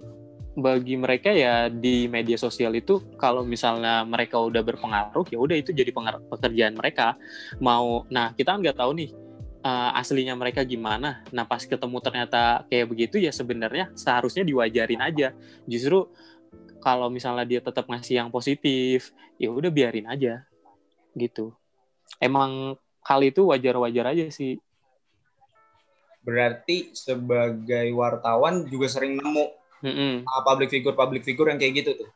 bagi 0.53 1.01
mereka 1.01 1.33
ya 1.33 1.73
di 1.73 2.05
media 2.13 2.37
sosial 2.37 2.77
itu 2.77 3.01
kalau 3.17 3.41
misalnya 3.41 4.05
mereka 4.05 4.37
udah 4.37 4.61
berpengaruh 4.61 5.25
ya 5.33 5.41
udah 5.41 5.57
itu 5.57 5.73
jadi 5.73 5.89
pekerjaan 6.29 6.77
mereka. 6.77 7.17
Mau 7.57 8.05
nah 8.13 8.37
kita 8.37 8.53
kan 8.57 8.61
nggak 8.61 8.77
tahu 8.77 8.93
nih 9.01 9.11
eh, 9.65 9.91
aslinya 9.97 10.37
mereka 10.37 10.61
gimana. 10.65 11.25
Nah 11.33 11.49
pas 11.49 11.65
ketemu 11.65 11.97
ternyata 12.05 12.69
kayak 12.69 12.87
begitu 12.93 13.17
ya 13.17 13.33
sebenarnya 13.33 13.93
seharusnya 13.97 14.45
diwajarin 14.45 15.01
aja. 15.01 15.33
Justru 15.65 16.13
kalau 16.85 17.09
misalnya 17.09 17.49
dia 17.49 17.61
tetap 17.65 17.89
ngasih 17.89 18.21
yang 18.21 18.29
positif 18.29 19.15
ya 19.41 19.49
udah 19.49 19.73
biarin 19.73 20.11
aja 20.11 20.45
gitu. 21.17 21.57
Emang 22.21 22.77
hal 23.09 23.21
itu 23.25 23.49
wajar-wajar 23.49 24.13
aja 24.13 24.29
sih. 24.29 24.61
Berarti 26.23 26.95
sebagai 26.95 27.89
wartawan 27.97 28.69
juga 28.71 28.87
sering 28.87 29.19
nemu 29.19 29.62
Mm-mm. 29.83 30.23
uh, 30.23 30.43
public 30.47 30.71
figure 30.71 30.95
public 30.95 31.23
figure 31.27 31.51
yang 31.51 31.59
kayak 31.59 31.83
gitu 31.83 31.91
tuh. 31.99 32.09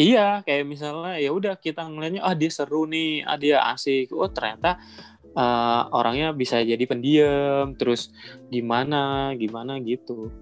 Iya, 0.00 0.40
kayak 0.48 0.64
misalnya 0.64 1.20
ya 1.20 1.28
udah 1.28 1.54
kita 1.60 1.84
ngelihatnya 1.84 2.24
ah 2.24 2.32
dia 2.32 2.48
seru 2.48 2.88
nih, 2.88 3.20
ah 3.26 3.36
dia 3.36 3.60
asik. 3.68 4.08
Oh 4.16 4.32
ternyata 4.32 4.80
eh, 5.36 5.82
orangnya 5.92 6.32
bisa 6.32 6.56
jadi 6.64 6.80
pendiam, 6.88 7.76
terus 7.76 8.08
gimana 8.48 9.34
gimana 9.36 9.76
gitu. 9.84 10.32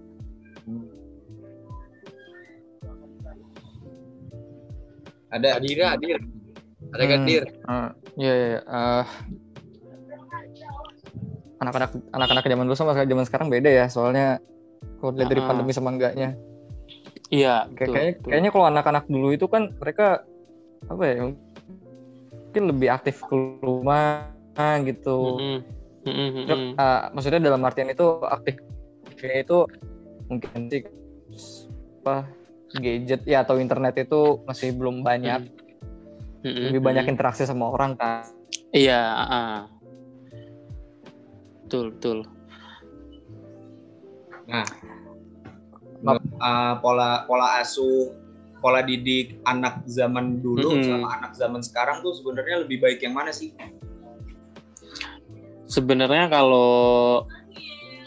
Ada 5.28 5.60
Adira, 5.60 5.92
Adira. 5.92 6.22
Ada 6.94 7.04
kan 7.04 7.18
Hmm. 7.20 7.28
Dir? 7.28 7.44
Eh, 7.44 7.88
Iya, 8.18 8.32
iya, 8.32 8.46
iya. 8.48 8.60
Eh, 8.64 9.04
anak-anak 11.60 11.90
anak-anak 12.14 12.44
zaman 12.46 12.64
dulu 12.64 12.76
sama 12.78 12.94
zaman 12.94 13.26
sekarang 13.26 13.48
beda 13.50 13.70
ya, 13.74 13.86
soalnya 13.90 14.38
kalau 14.98 15.10
dilihat 15.14 15.30
dari 15.30 15.42
pandemi 15.42 15.72
sama 15.74 15.94
enggaknya. 15.94 16.34
Iya, 17.28 17.68
betul, 17.68 17.92
kayaknya, 17.92 18.14
kayaknya 18.24 18.50
kalau 18.50 18.66
anak-anak 18.72 19.04
dulu 19.04 19.28
itu 19.36 19.46
kan 19.46 19.76
mereka 19.76 20.24
apa 20.88 21.02
ya? 21.04 21.28
Mungkin 21.28 22.64
lebih 22.72 22.88
aktif 22.88 23.20
keluar 23.28 24.32
gitu. 24.82 25.38
Mm-mm. 25.38 25.58
Mm-mm, 26.08 26.28
Terus, 26.48 26.62
mm-mm. 26.72 26.80
eh, 26.80 27.02
maksudnya 27.12 27.40
dalam 27.44 27.60
artian 27.68 27.92
itu 27.92 28.06
aktifnya 28.24 29.44
itu 29.44 29.58
mungkin 30.28 30.72
sih 30.72 30.82
apa 32.04 32.24
gadget 32.80 33.24
ya 33.28 33.44
atau 33.44 33.60
internet 33.60 34.08
itu 34.08 34.40
masih 34.48 34.72
belum 34.72 35.04
banyak. 35.04 35.44
Mm-mm, 36.42 36.72
Lebih 36.72 36.80
banyak 36.80 37.04
interaksi 37.12 37.44
sama 37.44 37.68
orang 37.68 37.98
kan. 38.00 38.24
Iya, 38.72 39.00
ah. 39.28 39.60
betul 41.68 41.92
betul. 41.92 42.18
Nah, 44.48 44.64
uh, 46.40 46.74
pola 46.80 47.28
pola 47.28 47.60
asuh, 47.60 48.16
pola 48.64 48.80
didik 48.80 49.38
anak 49.44 49.84
zaman 49.84 50.40
dulu 50.40 50.80
Mm-mm. 50.80 50.88
sama 50.88 51.08
anak 51.20 51.32
zaman 51.36 51.60
sekarang 51.60 52.00
tuh 52.00 52.16
sebenarnya 52.16 52.64
lebih 52.64 52.80
baik 52.80 53.04
yang 53.04 53.14
mana 53.14 53.30
sih? 53.30 53.52
Sebenarnya 55.68 56.32
kalau 56.32 57.22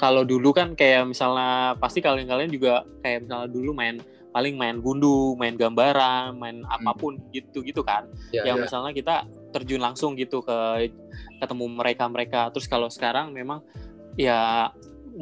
kalau 0.01 0.25
dulu 0.25 0.49
kan 0.49 0.73
kayak 0.73 1.13
misalnya 1.13 1.77
pasti 1.77 2.01
kalian-kalian 2.01 2.49
juga 2.49 2.81
kayak 3.05 3.29
misalnya 3.29 3.49
dulu 3.53 3.71
main 3.77 4.01
paling 4.31 4.55
main 4.57 4.79
gundu, 4.79 5.35
main 5.37 5.53
gambaran, 5.53 6.39
main 6.39 6.65
apa 6.65 6.95
pun 6.97 7.21
gitu-gitu 7.29 7.85
kan. 7.85 8.09
Ya, 8.33 8.49
yang 8.49 8.57
ya. 8.57 8.65
misalnya 8.65 8.91
kita 8.95 9.27
terjun 9.51 9.83
langsung 9.83 10.17
gitu 10.17 10.41
ke 10.41 10.89
ketemu 11.37 11.65
mereka-mereka. 11.69 12.49
Terus 12.55 12.65
kalau 12.65 12.87
sekarang 12.87 13.35
memang 13.35 13.61
ya 14.15 14.71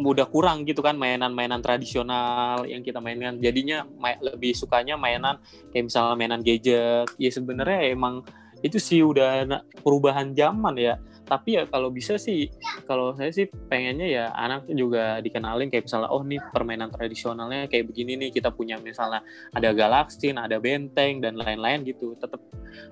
udah 0.02 0.28
kurang 0.28 0.64
gitu 0.64 0.80
kan 0.80 0.96
mainan-mainan 0.96 1.60
tradisional 1.60 2.64
yang 2.66 2.84
kita 2.84 3.00
mainkan. 3.04 3.38
Jadinya 3.40 3.84
ma- 4.00 4.20
lebih 4.20 4.56
sukanya 4.56 4.96
mainan 4.96 5.40
kayak 5.72 5.92
misalnya 5.92 6.16
mainan 6.16 6.42
gadget. 6.42 7.08
Ya 7.20 7.30
sebenarnya 7.32 7.92
emang 7.92 8.24
itu 8.60 8.78
sih 8.80 9.00
udah 9.04 9.48
perubahan 9.84 10.36
zaman 10.36 10.76
ya. 10.80 10.96
tapi 11.30 11.62
ya 11.62 11.70
kalau 11.70 11.94
bisa 11.94 12.18
sih 12.18 12.50
kalau 12.90 13.14
saya 13.14 13.30
sih 13.30 13.46
pengennya 13.70 14.10
ya 14.10 14.26
anak 14.34 14.66
juga 14.74 15.22
dikenalin 15.22 15.70
kayak 15.70 15.86
misalnya 15.86 16.10
oh 16.10 16.26
nih 16.26 16.42
permainan 16.50 16.90
tradisionalnya 16.90 17.70
kayak 17.70 17.86
begini 17.86 18.18
nih 18.18 18.30
kita 18.34 18.50
punya 18.50 18.82
misalnya 18.82 19.22
ada 19.54 19.70
Galaxin 19.70 20.42
ada 20.42 20.58
Benteng 20.58 21.22
dan 21.22 21.38
lain-lain 21.38 21.86
gitu 21.86 22.18
tetap 22.18 22.42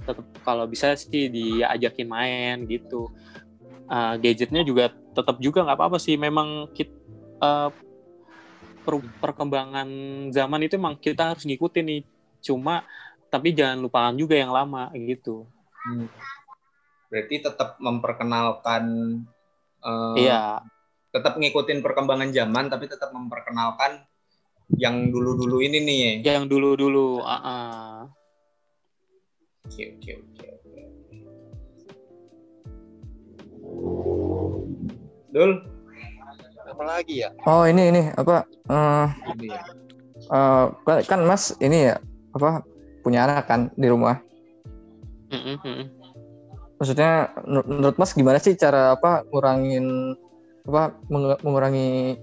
tetap 0.06 0.22
kalau 0.46 0.70
bisa 0.70 0.94
sih 0.94 1.34
diajakin 1.34 2.06
main 2.06 2.70
gitu 2.70 3.10
uh, 3.90 4.16
gadgetnya 4.22 4.62
juga 4.62 4.94
tetap 5.18 5.42
juga 5.42 5.66
nggak 5.66 5.78
apa-apa 5.82 5.98
sih 5.98 6.14
memang 6.14 6.70
kita 6.78 6.94
uh, 7.42 7.74
per 8.86 8.94
perkembangan 9.18 9.90
zaman 10.30 10.62
itu 10.62 10.78
emang 10.78 10.96
kita 11.02 11.34
harus 11.34 11.44
ngikutin 11.50 11.86
nih 11.90 12.02
cuma 12.46 12.86
tapi 13.34 13.52
jangan 13.52 13.82
lupakan 13.82 14.14
juga 14.14 14.38
yang 14.38 14.54
lama 14.54 14.94
gitu 14.94 15.50
Hmm. 15.88 16.12
Berarti 17.08 17.40
tetap 17.40 17.80
memperkenalkan 17.80 18.84
uh, 19.80 20.16
iya 20.20 20.60
tetap 21.16 21.40
ngikutin 21.40 21.80
perkembangan 21.80 22.36
zaman 22.36 22.68
tapi 22.68 22.92
tetap 22.92 23.16
memperkenalkan 23.16 24.04
yang 24.76 25.08
dulu-dulu 25.08 25.64
ini 25.64 25.80
nih 25.80 25.98
ya. 26.28 26.36
yang 26.36 26.52
dulu-dulu 26.52 27.24
uh 27.24 27.32
-uh. 27.32 28.12
Oke, 29.68 29.96
oke, 29.96 30.12
oke, 30.16 30.48
oke. 33.68 34.27
Dul, 35.38 35.62
Apa 36.66 36.82
lagi 36.82 37.22
ya? 37.22 37.30
Oh 37.46 37.62
ini 37.70 37.94
ini 37.94 38.02
apa? 38.18 38.42
eh, 38.74 39.06
ini 39.38 39.54
ya. 39.54 39.62
eh, 40.34 40.66
kan- 41.06 41.22
Mas 41.30 41.54
ini 41.62 41.94
ya 41.94 42.02
apa 42.34 42.66
punya 43.06 43.30
anak 43.30 43.46
kan 43.46 43.70
di 43.78 43.86
rumah. 43.86 44.18
Mm-mm, 45.30 45.62
mm-mm. 45.62 45.88
Maksudnya 46.82 47.30
menur- 47.46 47.70
menurut 47.70 47.96
Mas 48.02 48.18
gimana 48.18 48.42
sih 48.42 48.58
cara 48.58 48.98
apa 48.98 49.22
ngurangin 49.30 50.18
apa 50.66 50.98
mengurangi 51.46 52.18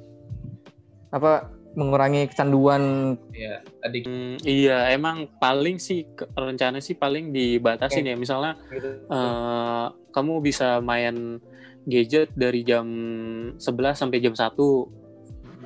apa 1.15 1.55
mengurangi 1.79 2.27
kecanduan 2.35 3.15
Ya, 3.31 3.63
adik 3.83 4.07
Hmm, 4.07 4.39
iya 4.43 4.91
emang 4.91 5.27
paling 5.39 5.79
sih 5.79 6.07
rencana 6.35 6.79
sih 6.83 6.95
paling 6.99 7.31
dibatasin 7.31 8.11
ya 8.11 8.15
misalnya 8.19 8.59
gitu. 8.75 8.91
eh, 9.11 9.87
kamu 10.11 10.39
bisa 10.43 10.79
main 10.83 11.39
gadget 11.85 12.33
dari 12.33 12.65
jam 12.65 12.87
11 13.57 13.61
sampai 13.97 14.19
jam 14.21 14.33
1 14.33 14.57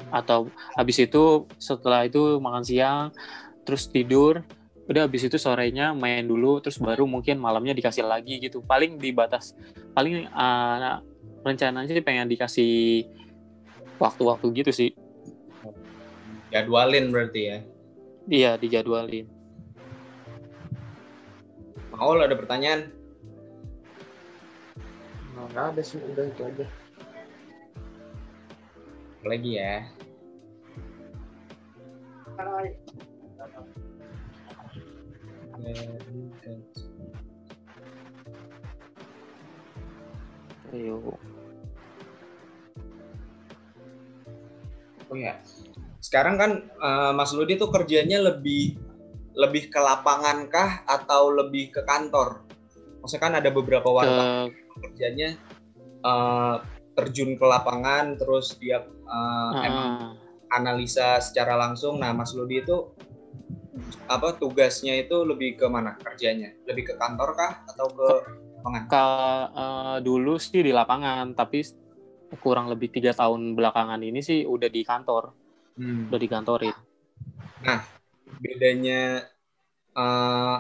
atau 0.09 0.49
habis 0.75 0.97
itu 0.99 1.47
setelah 1.59 2.07
itu 2.07 2.39
makan 2.39 2.65
siang 2.67 3.15
terus 3.63 3.87
tidur. 3.91 4.43
Udah 4.89 5.05
habis 5.05 5.29
itu 5.29 5.37
sorenya 5.37 5.93
main 5.93 6.25
dulu 6.25 6.65
terus 6.65 6.81
baru 6.81 7.05
mungkin 7.05 7.37
malamnya 7.37 7.77
dikasih 7.77 8.09
lagi 8.09 8.41
gitu. 8.41 8.65
Paling 8.65 8.97
dibatas 8.97 9.53
paling 9.93 10.27
eh, 10.27 10.97
rencananya 11.45 11.93
sih 11.93 12.05
pengen 12.05 12.29
dikasih 12.29 13.05
waktu-waktu 14.01 14.47
gitu 14.65 14.73
sih. 14.73 14.91
Jadwalin 16.49 17.13
berarti 17.13 17.41
ya. 17.45 17.59
iya 18.29 18.53
dijadwalin. 18.57 19.29
Maul 21.93 22.25
ada 22.25 22.37
pertanyaan? 22.37 22.98
Nah, 25.39 25.47
nggak 25.55 25.67
ada 25.71 25.83
sih, 25.87 26.03
udah 26.03 26.27
itu 26.27 26.43
aja. 26.43 26.67
Lagi 29.23 29.51
ya. 29.55 29.87
Ayo. 40.75 40.99
Oh 45.07 45.15
ya. 45.15 45.39
Sekarang 46.03 46.35
kan 46.35 46.51
eh, 46.67 47.13
Mas 47.15 47.31
Ludi 47.31 47.55
tuh 47.55 47.71
kerjanya 47.71 48.19
lebih 48.19 48.75
lebih 49.39 49.71
ke 49.71 49.79
lapangan 49.79 50.51
kah 50.51 50.83
atau 50.83 51.31
lebih 51.31 51.71
ke 51.79 51.87
kantor? 51.87 52.43
Maksudnya 53.01 53.23
kan 53.23 53.35
ada 53.39 53.51
beberapa 53.51 53.87
ke 53.87 53.97
wartawan 53.97 54.51
kerjanya 54.79 55.39
eh, 56.03 56.57
terjun 56.99 57.39
ke 57.39 57.45
lapangan 57.47 58.19
terus 58.19 58.59
dia 58.59 58.83
eh, 58.87 59.53
emang 59.67 59.89
Ah, 59.99 60.13
analisa 60.49 61.21
secara 61.21 61.61
langsung. 61.61 62.01
Nah, 62.01 62.17
Mas 62.17 62.33
Ludi 62.33 62.65
itu 62.65 62.89
apa 64.09 64.33
tugasnya 64.41 64.97
itu 64.97 65.21
lebih 65.23 65.61
ke 65.61 65.67
mana 65.69 65.95
kerjanya? 66.01 66.57
Lebih 66.65 66.93
ke 66.93 66.95
kantor 66.97 67.37
kah 67.37 67.53
atau 67.69 67.87
ke 67.93 68.09
lapangan? 68.59 68.83
ke 68.89 69.07
eh, 69.55 69.97
dulu 70.03 70.35
sih 70.41 70.65
di 70.65 70.73
lapangan 70.73 71.37
tapi 71.37 71.63
kurang 72.41 72.69
lebih 72.69 72.93
tiga 72.93 73.17
tahun 73.17 73.57
belakangan 73.57 74.01
ini 74.05 74.21
sih 74.21 74.45
udah 74.45 74.69
di 74.69 74.83
kantor 74.85 75.33
Hmm. 75.79 76.11
udah 76.11 76.19
dikantorin 76.19 76.75
Bedanya 78.43 79.23
eh, 79.95 80.57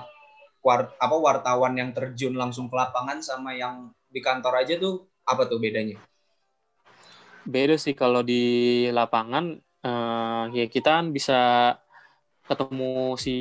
war- 0.62 0.94
apa 0.98 1.16
wartawan 1.16 1.74
yang 1.78 1.90
terjun 1.94 2.34
langsung 2.34 2.66
ke 2.70 2.76
lapangan 2.76 3.22
sama 3.22 3.54
yang 3.54 3.90
di 4.08 4.20
kantor 4.22 4.64
aja 4.64 4.74
tuh 4.80 5.06
apa 5.28 5.44
tuh 5.44 5.60
bedanya? 5.60 6.00
beda 7.48 7.80
sih 7.80 7.96
kalau 7.96 8.20
di 8.20 8.84
lapangan 8.92 9.56
eh, 9.58 10.44
ya 10.52 10.66
kita 10.68 11.00
kan 11.00 11.06
bisa 11.16 11.40
ketemu 12.44 13.16
si 13.16 13.36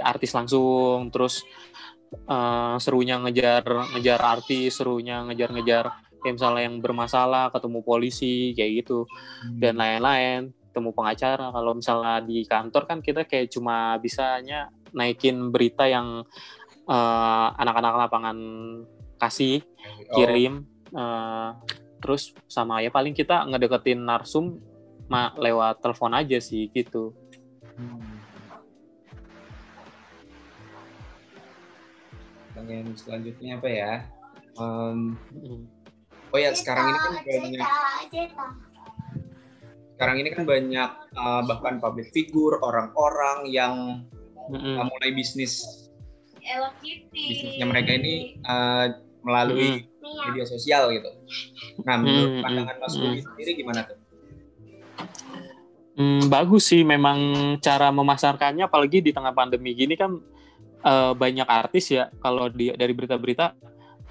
artis 0.00 0.36
langsung 0.36 1.08
terus 1.08 1.40
eh, 2.12 2.76
serunya 2.76 3.16
ngejar 3.16 3.64
ngejar 3.96 4.20
artis 4.20 4.76
serunya 4.76 5.24
ngejar-ngejar 5.24 6.10
kayak 6.20 6.36
misalnya 6.36 6.62
yang 6.68 6.76
bermasalah 6.84 7.48
ketemu 7.48 7.80
polisi 7.80 8.52
kayak 8.52 8.84
gitu. 8.84 9.08
Dan 9.56 9.80
lain-lain 9.80 10.52
temu 10.70 10.92
pengacara. 10.92 11.50
Kalau 11.50 11.72
misalnya 11.74 12.20
di 12.22 12.44
kantor 12.44 12.82
kan 12.86 12.98
kita 13.00 13.24
kayak 13.24 13.50
cuma 13.50 13.96
bisanya 13.98 14.68
naikin 14.92 15.50
berita 15.54 15.86
yang 15.86 16.24
eh, 16.88 17.48
anak-anak 17.56 18.08
lapangan 18.08 18.38
kasih 19.20 19.62
Oh, 20.10 20.16
kirim 20.18 20.66
eh, 20.90 21.48
terus 22.02 22.34
sama 22.50 22.82
ya 22.82 22.90
paling 22.90 23.14
kita 23.14 23.46
ngedeketin 23.46 24.02
narsum 24.02 24.58
ma 25.06 25.30
lewat 25.38 25.78
telepon 25.78 26.18
aja 26.18 26.38
sih 26.42 26.66
gitu 26.74 27.14
hmm. 27.78 28.18
Pertanyaan 32.50 32.92
selanjutnya 32.92 33.56
apa 33.56 33.68
ya? 33.72 33.92
Mm. 34.60 35.16
oh 36.34 36.38
ya 36.38 36.52
sekarang 36.52 36.92
ini 36.92 36.98
kan 36.98 37.14
banyak 37.24 37.68
sekarang 39.94 40.16
ini 40.20 40.28
kan 40.34 40.44
banyak 40.44 40.90
eh, 41.16 41.42
bahkan 41.48 41.74
public 41.80 42.10
figure 42.12 42.58
orang-orang 42.60 43.48
yang 43.48 43.74
Mm-mm. 44.50 44.76
uh, 44.76 44.86
mulai 44.86 45.10
bisnis 45.14 45.62
bisnisnya 47.12 47.66
mereka 47.68 47.94
ini 47.94 48.40
uh, 48.42 48.90
melalui 49.22 49.86
media 50.00 50.44
sosial 50.48 50.90
gitu. 50.90 51.10
Nah, 51.84 51.96
menurut 52.00 52.40
Hmm, 52.40 52.42
pandangan 52.42 52.76
Mas 52.80 52.94
hmm, 52.96 53.02
Budi 53.04 53.20
sendiri 53.22 53.50
gimana 53.54 53.80
tuh? 53.86 53.98
Hmm, 55.94 56.32
bagus 56.32 56.72
sih 56.72 56.80
memang 56.80 57.18
cara 57.60 57.92
memasarkannya 57.92 58.64
apalagi 58.64 59.04
di 59.04 59.12
tengah 59.12 59.36
pandemi 59.36 59.76
gini 59.76 59.94
kan 60.00 60.16
eh, 60.80 61.12
banyak 61.12 61.44
artis 61.44 61.92
ya 61.92 62.08
kalau 62.24 62.48
di, 62.48 62.72
dari 62.72 62.96
berita-berita 62.96 63.52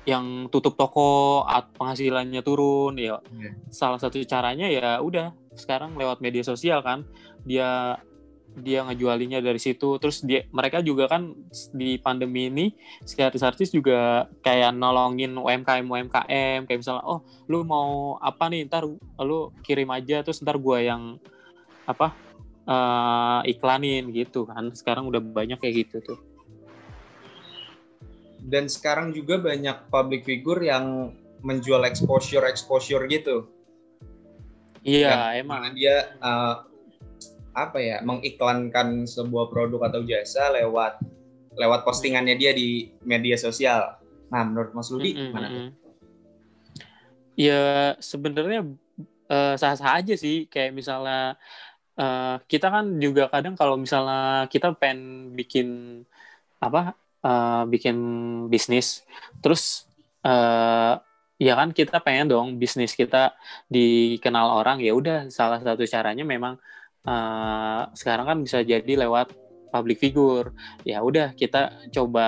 yang 0.06 0.48
tutup 0.54 0.78
toko 0.78 1.42
penghasilannya 1.76 2.42
turun 2.46 2.94
ya 2.98 3.18
Iya. 3.34 3.52
salah 3.74 3.98
satu 3.98 4.22
caranya 4.26 4.70
ya 4.70 5.02
udah 5.02 5.34
sekarang 5.58 5.98
lewat 5.98 6.22
media 6.22 6.46
sosial 6.46 6.86
kan 6.86 7.04
dia 7.42 7.98
dia 8.60 8.86
ngejualinya 8.86 9.40
dari 9.40 9.58
situ. 9.58 9.98
Terus 9.98 10.22
dia 10.22 10.46
mereka 10.54 10.84
juga 10.84 11.08
kan 11.08 11.34
di 11.74 11.98
pandemi 11.98 12.52
ini 12.52 12.66
si 13.08 13.18
artis-artis 13.18 13.72
juga 13.72 14.28
kayak 14.44 14.76
nolongin 14.76 15.34
UMKM 15.34 15.88
UMKM 15.88 16.68
kayak 16.68 16.80
misalnya 16.80 17.04
oh 17.08 17.24
lu 17.48 17.64
mau 17.64 18.20
apa 18.22 18.52
nih? 18.52 18.68
Ntar 18.68 18.86
lu 19.24 19.50
kirim 19.64 19.90
aja 19.90 20.22
terus 20.22 20.44
ntar 20.44 20.60
gua 20.60 20.84
yang 20.84 21.18
apa 21.88 22.14
eh, 22.68 23.40
iklanin 23.56 24.12
gitu 24.14 24.46
kan. 24.46 24.70
Sekarang 24.76 25.08
udah 25.10 25.24
banyak 25.24 25.58
kayak 25.58 25.88
gitu 25.88 25.98
tuh. 26.04 26.20
Dan 28.40 28.72
sekarang 28.72 29.12
juga 29.12 29.36
banyak 29.38 29.92
public 29.92 30.24
figure 30.24 30.64
yang 30.64 31.12
menjual 31.44 31.84
exposure 31.88 32.44
exposure 32.48 33.04
gitu. 33.08 33.48
iya 34.84 35.36
Dan 35.36 35.44
emang. 35.44 35.76
dia 35.76 36.16
uh, 36.24 36.64
apa 37.68 37.78
ya 37.84 37.98
mengiklankan 38.06 39.04
sebuah 39.10 39.52
produk 39.52 39.92
atau 39.92 40.02
jasa 40.08 40.54
lewat 40.56 41.02
lewat 41.60 41.84
postingannya 41.84 42.40
dia 42.40 42.56
di 42.56 42.94
media 43.04 43.36
sosial. 43.36 44.00
Nah, 44.32 44.48
menurut 44.48 44.72
Mas 44.72 44.88
Ludi 44.94 45.18
Mm-mm, 45.18 45.28
gimana 45.28 45.48
tuh? 45.52 45.66
mm-mm. 45.68 45.78
Ya 47.36 47.96
sebenarnya 48.00 48.62
eh, 49.32 49.56
sah-sah 49.60 50.00
aja 50.00 50.16
sih 50.16 50.48
kayak 50.48 50.72
misalnya 50.76 51.36
eh, 52.00 52.36
kita 52.48 52.68
kan 52.72 52.86
juga 53.00 53.28
kadang 53.32 53.56
kalau 53.60 53.76
misalnya 53.76 54.48
kita 54.48 54.72
pengen 54.76 55.34
bikin 55.36 55.68
apa 56.60 56.96
eh, 57.24 57.64
bikin 57.68 57.98
bisnis 58.52 59.04
terus 59.44 59.88
eh, 60.24 60.94
ya 61.40 61.54
kan 61.56 61.72
kita 61.72 62.04
pengen 62.04 62.28
dong 62.28 62.48
bisnis 62.60 62.92
kita 62.92 63.32
dikenal 63.72 64.60
orang 64.60 64.84
ya 64.84 64.92
udah 64.92 65.32
salah 65.32 65.64
satu 65.64 65.88
caranya 65.88 66.28
memang 66.28 66.60
eh, 67.10 67.82
sekarang 67.98 68.26
kan 68.30 68.38
bisa 68.46 68.62
jadi 68.62 68.94
lewat 69.06 69.34
public 69.74 69.98
figure. 70.02 70.54
Ya 70.86 71.02
udah 71.02 71.34
kita 71.34 71.90
coba 71.94 72.28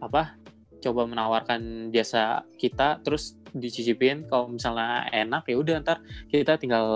apa 0.00 0.36
coba 0.84 1.08
menawarkan 1.08 1.90
jasa 1.90 2.44
kita 2.60 3.00
terus 3.04 3.36
dicicipin. 3.56 4.28
Kalau 4.28 4.52
misalnya 4.52 5.08
enak 5.12 5.48
ya 5.48 5.56
udah 5.56 5.74
ntar 5.82 5.98
kita 6.28 6.60
tinggal 6.60 6.86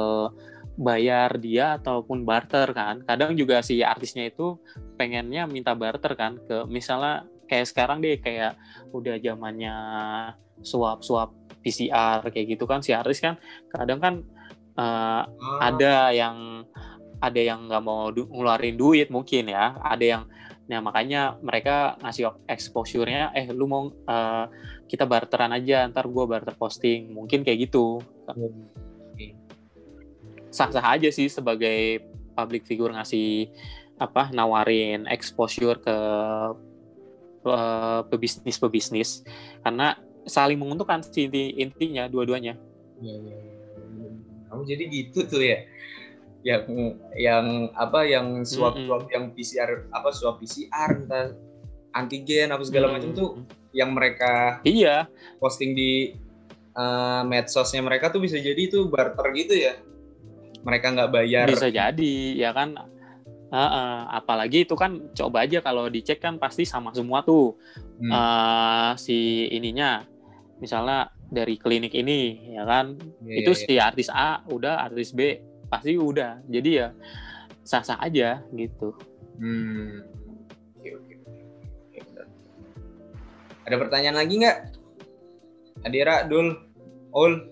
bayar 0.81 1.37
dia 1.40 1.81
ataupun 1.81 2.25
barter 2.25 2.71
kan. 2.73 3.03
Kadang 3.05 3.35
juga 3.37 3.64
si 3.64 3.81
artisnya 3.85 4.29
itu 4.29 4.61
pengennya 4.97 5.49
minta 5.49 5.77
barter 5.77 6.16
kan 6.16 6.40
ke 6.45 6.69
misalnya 6.69 7.29
kayak 7.49 7.66
sekarang 7.66 7.99
deh 8.05 8.21
kayak 8.21 8.55
udah 8.95 9.19
zamannya 9.19 9.75
suap 10.61 11.03
suap 11.03 11.35
PCR 11.61 12.25
kayak 12.33 12.57
gitu 12.57 12.64
kan 12.69 12.81
si 12.85 12.97
artis 12.97 13.21
kan. 13.21 13.37
Kadang 13.69 13.99
kan 14.01 14.14
eh, 14.81 15.23
ada 15.61 16.09
yang 16.16 16.64
ada 17.21 17.40
yang 17.40 17.69
nggak 17.69 17.85
mau 17.85 18.09
du- 18.09 18.33
ngeluarin 18.33 18.81
duit 18.81 19.12
mungkin 19.12 19.53
ya. 19.53 19.77
Ada 19.77 20.05
yang 20.05 20.23
nah 20.71 20.79
makanya 20.79 21.35
mereka 21.43 21.99
ngasih 21.99 22.31
exposure-nya 22.47 23.35
eh 23.35 23.51
lu 23.53 23.66
mau 23.69 23.93
eh, 23.93 24.45
kita 24.88 25.05
barteran 25.05 25.53
aja 25.53 25.85
ntar 25.93 26.09
gua 26.09 26.25
barter 26.25 26.57
posting. 26.57 27.12
Mungkin 27.12 27.45
kayak 27.45 27.69
gitu. 27.69 28.01
Sah-sah 30.51 30.99
aja 30.99 31.12
sih 31.14 31.31
sebagai 31.31 32.03
public 32.35 32.66
figure 32.66 32.90
ngasih 32.97 33.53
apa 34.01 34.33
nawarin 34.33 35.05
exposure 35.12 35.77
ke 35.77 35.97
eh, 37.45 38.01
pebisnis 38.09 38.57
pebisnis 38.57 39.11
karena 39.61 39.95
saling 40.25 40.57
menguntungkan 40.57 41.05
sih 41.05 41.29
inti- 41.29 41.55
intinya 41.61 42.09
dua-duanya. 42.09 42.57
Iya, 43.01 43.14
iya, 43.16 43.37
iya. 43.37 43.50
Kamu 44.51 44.63
jadi 44.67 44.85
gitu 44.85 45.23
tuh 45.25 45.41
ya? 45.41 45.63
Yang 46.43 46.63
yang 47.15 47.47
apa 47.73 48.03
yang 48.03 48.43
swab 48.43 48.75
swab 48.81 49.07
yang 49.09 49.31
PCR 49.31 49.87
apa 49.89 50.09
swab 50.11 50.37
PCR 50.37 50.99
entah 50.99 51.37
antigen 51.93 52.49
apa 52.49 52.63
segala 52.63 52.91
macam 52.91 53.11
Hmm. 53.13 53.19
tuh 53.19 53.31
yang 53.71 53.95
mereka 53.95 54.59
iya 54.63 55.07
posting 55.37 55.73
di 55.73 56.17
eh, 56.71 57.23
medsosnya 57.25 57.81
mereka 57.81 58.09
tuh 58.09 58.19
bisa 58.19 58.37
jadi 58.37 58.59
itu 58.59 58.87
barter 58.87 59.27
gitu 59.35 59.55
ya? 59.55 59.75
Mereka 60.61 60.87
nggak 60.93 61.11
bayar. 61.11 61.47
bisa 61.47 61.67
jadi 61.67 62.15
ya 62.37 62.51
kan 62.51 62.75
Heeh, 63.51 63.99
apalagi 64.15 64.63
itu 64.63 64.79
kan 64.79 65.11
coba 65.11 65.43
aja 65.43 65.59
kalau 65.59 65.91
dicek 65.91 66.23
kan 66.23 66.39
pasti 66.39 66.63
sama 66.63 66.95
semua 66.95 67.27
tuh 67.27 67.59
Hmm. 67.99 68.09
eh, 68.09 68.91
si 68.97 69.19
ininya 69.51 70.07
misalnya 70.57 71.11
dari 71.31 71.55
klinik 71.57 71.95
ini 71.95 72.53
ya 72.59 72.66
kan 72.66 72.99
Iya, 73.23 73.47
itu 73.47 73.53
iya, 73.55 73.62
si 73.62 73.75
artis 73.79 74.09
A 74.11 74.43
udah 74.51 74.83
artis 74.85 75.14
B 75.14 75.38
pasti 75.71 75.95
udah 75.95 76.43
jadi 76.51 76.71
ya 76.71 76.88
sah-sah 77.62 78.03
aja 78.03 78.43
gitu 78.51 78.93
Hmm. 79.40 80.05
Ada 83.64 83.77
pertanyaan 83.81 84.21
lagi 84.21 84.37
nggak? 84.37 84.59
Adira, 85.88 86.29
Dul, 86.29 86.53
Ul. 87.16 87.49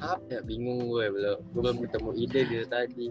Apa 0.00 0.24
ya? 0.32 0.40
Bingung 0.40 0.88
gue 0.88 1.04
belum. 1.12 1.38
Gue 1.52 1.60
belum 1.60 1.78
ketemu 1.84 2.10
ide 2.16 2.40
gitu 2.48 2.64
tadi. 2.72 3.06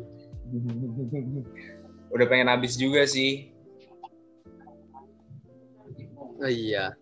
Udah 2.09 2.25
pengen 2.25 2.49
habis 2.49 2.73
juga 2.73 3.05
sih. 3.05 3.53
Oh 6.41 6.49
iya. 6.49 6.97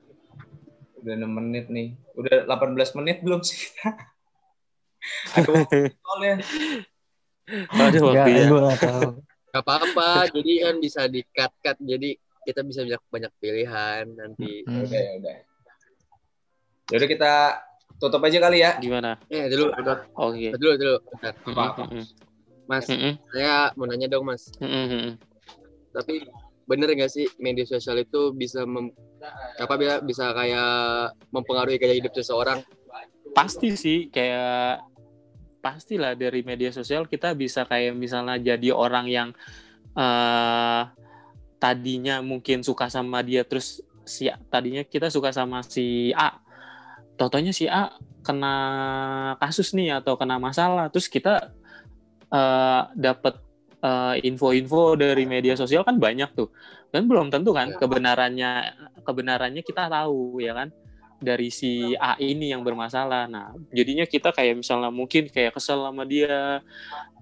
Udah 1.03 1.13
6 1.13 1.29
menit 1.29 1.65
nih. 1.69 1.93
Udah 2.17 2.45
18 2.49 2.97
menit 2.97 3.17
belum 3.21 3.41
sih? 3.45 3.59
Aduh, 5.37 5.63
soalnya. 6.03 6.35
ada 7.71 7.97
waktunya 8.03 8.43
nggak 8.49 8.79
tahu. 8.81 9.11
Gak 9.55 9.63
apa-apa. 9.63 10.09
jadi 10.35 10.51
kan 10.67 10.75
bisa 10.83 11.07
di 11.07 11.21
cut 11.31 11.53
cut. 11.63 11.77
Jadi 11.79 12.17
kita 12.43 12.61
bisa 12.63 12.83
banyak 12.83 13.03
banyak 13.07 13.31
pilihan 13.39 14.03
nanti. 14.15 14.65
Hmm. 14.67 14.83
Udah, 14.83 14.99
ya 14.99 15.11
udah. 15.21 15.37
Yaudah 16.87 17.07
kita 17.07 17.33
tutup 17.99 18.21
aja 18.23 18.37
kali 18.39 18.63
ya. 18.63 18.77
gimana 18.79 19.17
Eh 19.27 19.49
dulu, 19.51 19.73
oke 20.15 20.47
dulu 20.55 20.73
dulu. 20.79 20.95
Bentar. 21.19 21.33
Mas, 22.67 22.83
mm-mm, 22.91 23.15
saya 23.31 23.71
mau 23.79 23.87
nanya 23.87 24.11
dong 24.11 24.27
mas. 24.27 24.51
mm-mm, 24.59 24.85
mm-mm. 24.91 25.13
Tapi 25.95 26.27
bener 26.67 26.91
nggak 26.91 27.11
sih 27.11 27.25
media 27.39 27.63
sosial 27.63 28.03
itu 28.03 28.35
bisa 28.35 28.67
mem, 28.67 28.91
apa 29.55 29.73
bisa 29.79 30.03
bisa 30.03 30.25
kayak 30.35 31.15
mempengaruhi 31.31 31.79
gaya 31.79 31.95
hidup 31.95 32.11
seseorang? 32.11 32.59
pasti 33.37 33.77
sih 33.77 34.09
kayak 34.09 34.81
pastilah 35.61 36.17
dari 36.17 36.41
media 36.41 36.73
sosial 36.73 37.05
kita 37.05 37.37
bisa 37.37 37.69
kayak 37.69 37.93
misalnya 37.93 38.41
jadi 38.41 38.73
orang 38.73 39.05
yang 39.05 39.29
eh 39.93 40.83
tadinya 41.61 42.21
mungkin 42.21 42.61
suka 42.65 42.89
sama 42.89 43.21
dia 43.21 43.45
terus 43.45 43.81
si 44.05 44.29
tadinya 44.49 44.81
kita 44.85 45.13
suka 45.13 45.29
sama 45.29 45.61
si 45.65 46.13
A 46.17 46.37
totonya 47.17 47.53
si 47.53 47.69
A 47.69 47.93
kena 48.25 48.55
kasus 49.37 49.73
nih 49.73 50.01
atau 50.01 50.17
kena 50.17 50.41
masalah 50.41 50.89
terus 50.89 51.05
kita 51.05 51.53
eh 52.33 52.81
dapat 52.97 53.37
eh, 53.83 54.15
info-info 54.25 54.97
dari 54.97 55.23
media 55.29 55.53
sosial 55.53 55.85
kan 55.85 55.97
banyak 55.97 56.33
tuh 56.33 56.49
dan 56.89 57.05
belum 57.05 57.29
tentu 57.29 57.51
kan 57.51 57.75
kebenarannya 57.75 58.73
kebenarannya 59.03 59.61
kita 59.61 59.91
tahu 59.91 60.39
ya 60.39 60.55
kan 60.55 60.71
dari 61.17 61.49
si 61.49 61.97
A 61.97 62.13
ini 62.21 62.53
yang 62.53 62.61
bermasalah. 62.61 63.25
Nah, 63.25 63.57
jadinya 63.73 64.05
kita 64.05 64.29
kayak 64.29 64.61
misalnya 64.61 64.93
mungkin 64.93 65.29
kayak 65.33 65.57
kesel 65.57 65.81
sama 65.81 66.05
dia, 66.05 66.61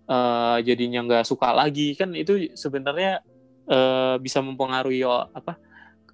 eh, 0.07 0.57
jadinya 0.67 0.99
nggak 1.07 1.25
suka 1.27 1.55
lagi 1.55 1.95
kan 1.95 2.11
itu 2.11 2.51
sebenarnya 2.53 3.23
eh, 3.65 4.15
bisa 4.21 4.43
mempengaruhi 4.43 5.01
oh, 5.07 5.25
apa 5.31 5.53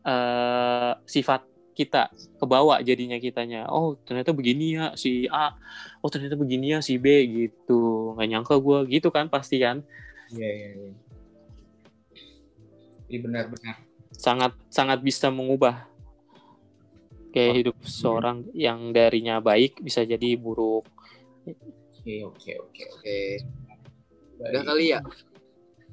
eh, 0.06 0.93
sifat 1.10 1.41
kita 1.73 2.13
ke 2.13 2.45
bawah 2.45 2.77
jadinya 2.86 3.17
kitanya. 3.17 3.65
Oh 3.71 3.97
ternyata 4.06 4.32
begini 4.36 4.77
ya 4.77 4.86
si 4.93 5.25
A, 5.32 5.58
oh 6.06 6.10
ternyata 6.12 6.38
begini 6.38 6.77
ya 6.77 6.80
si 6.86 7.01
B 7.01 7.08
gitu. 7.27 8.13
Nggak 8.15 8.27
nyangka 8.30 8.56
gue 8.62 8.80
gitu 8.93 9.10
kan 9.10 9.27
pasti 9.32 9.58
kan. 9.58 9.82
Iya, 10.32 10.50
iya, 10.50 10.70
iya. 10.76 10.94
Iya 13.12 13.20
benar-benar. 13.28 13.76
sangat 14.12 14.54
sangat 14.70 15.00
bisa 15.02 15.28
mengubah 15.34 15.88
kayak 17.32 17.63
hidup 17.63 17.78
seorang 17.84 18.44
yang 18.52 18.91
darinya 18.91 19.39
baik 19.39 19.80
bisa 19.80 20.04
jadi 20.04 20.36
buruk. 20.36 20.84
Oke, 22.02 22.24
oke, 22.28 22.52
oke. 22.62 22.82
Oke, 22.91 23.20
udah 24.41 24.63
kali 24.67 24.94
ya. 24.94 25.00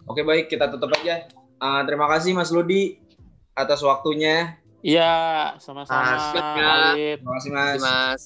Oke, 0.08 0.24
baik. 0.24 0.48
Kita 0.50 0.72
tutup 0.72 0.88
aja. 0.98 1.28
Ah, 1.60 1.84
terima 1.84 2.08
kasih 2.10 2.32
Mas 2.32 2.48
Ludi 2.48 2.96
atas 3.52 3.84
waktunya. 3.84 4.56
Iya, 4.80 5.54
sama-sama. 5.58 6.32
Khalid, 6.32 7.18
Terima 7.18 7.32
kasih, 7.38 7.50
Mas. 7.50 7.80
Mas. 7.82 8.22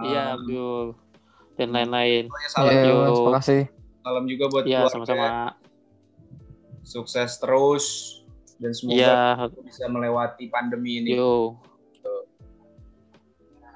Iya, 0.00 0.22
Um, 0.24 0.34
Abdul. 0.40 0.86
Dan 1.54 1.68
lain-lain. 1.76 2.24
Iya, 2.32 3.08
terima 3.12 3.36
kasih. 3.40 3.79
Salam 4.10 4.26
juga 4.26 4.44
buat 4.50 4.64
Iya, 4.66 4.82
keluarga. 4.82 4.92
sama-sama. 4.92 5.26
Sukses 6.82 7.38
terus 7.38 7.84
dan 8.58 8.74
semoga 8.74 8.98
Iya, 8.98 9.14
bisa 9.62 9.86
melewati 9.86 10.50
pandemi 10.50 10.98
ini. 10.98 11.14
yo. 11.14 11.54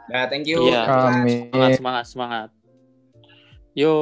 Nah, 0.05 0.27
thank 0.27 0.45
you. 0.45 0.67
Iya. 0.67 0.83
Amin. 0.85 1.49
Semangat, 1.49 1.79
semangat, 1.79 2.05
semangat. 2.11 2.49
Yo, 3.73 3.95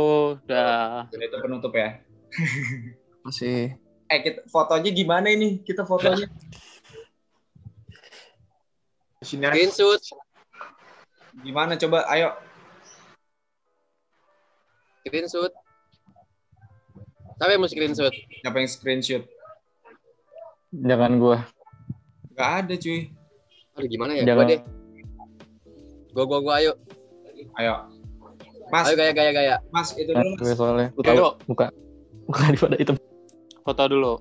dah. 0.44 1.06
Dan 1.12 1.20
itu 1.22 1.36
penutup 1.38 1.72
ya. 1.72 2.00
Masih. 3.24 3.76
Eh, 4.08 4.18
kita 4.20 4.40
fotonya 4.48 4.90
gimana 4.90 5.28
ini? 5.28 5.60
Kita 5.60 5.84
fotonya. 5.84 6.26
Di 9.20 9.24
sini 9.28 9.44
aja. 9.44 9.54
Screenshot, 9.54 10.00
Gimana 11.40 11.76
coba? 11.76 12.04
Ayo. 12.08 12.32
screenshot. 15.02 15.52
Siapa 17.42 17.58
yang 17.58 17.66
mau 17.66 17.70
screenshot? 17.74 18.14
Siapa 18.14 18.56
yang 18.62 18.70
screenshot? 18.70 19.22
Jangan 20.70 21.18
gua. 21.18 21.42
Gak 22.38 22.50
ada, 22.62 22.74
cuy. 22.78 23.10
Aduh, 23.74 23.88
gimana 23.90 24.14
ya? 24.14 24.22
Jangan. 24.22 24.46
Gua 24.46 24.50
deh. 24.54 24.60
Gua, 26.14 26.24
gua, 26.30 26.38
gua, 26.38 26.54
ayo. 26.62 26.78
Ayo. 27.58 27.90
Mas, 28.70 28.86
Ayo 28.86 28.94
gaya, 28.94 29.10
gaya, 29.10 29.34
gaya. 29.34 29.54
Mas, 29.74 29.90
itu 29.98 30.14
Nah, 30.14 30.22
dulu, 30.22 30.38
gue 30.38 30.46
Mas. 30.46 30.54
soalnya. 30.54 30.88
Tahu 30.94 31.34
muka. 31.50 31.66
Muka 32.30 32.42
di 32.46 32.58
pada 32.62 32.76
hitam. 32.78 32.96
Foto 33.66 33.82
dulu. 33.90 34.14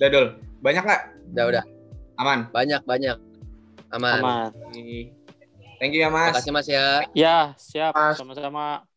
Udah, 0.00 0.08
Dul. 0.08 0.26
Banyak 0.64 0.82
nggak? 0.88 1.02
Udah, 1.36 1.44
udah. 1.52 1.64
Aman. 2.16 2.48
Banyak, 2.48 2.80
banyak. 2.88 3.20
Aman. 3.90 4.14
Aman. 4.22 4.50
Thank 5.80 5.96
you 5.96 6.04
ya, 6.04 6.10
Mas. 6.12 6.36
Makasih, 6.36 6.52
Mas 6.52 6.68
ya. 6.68 7.02
Ya, 7.16 7.56
siap. 7.56 7.96
Mas. 7.96 8.18
Sama-sama. 8.20 8.89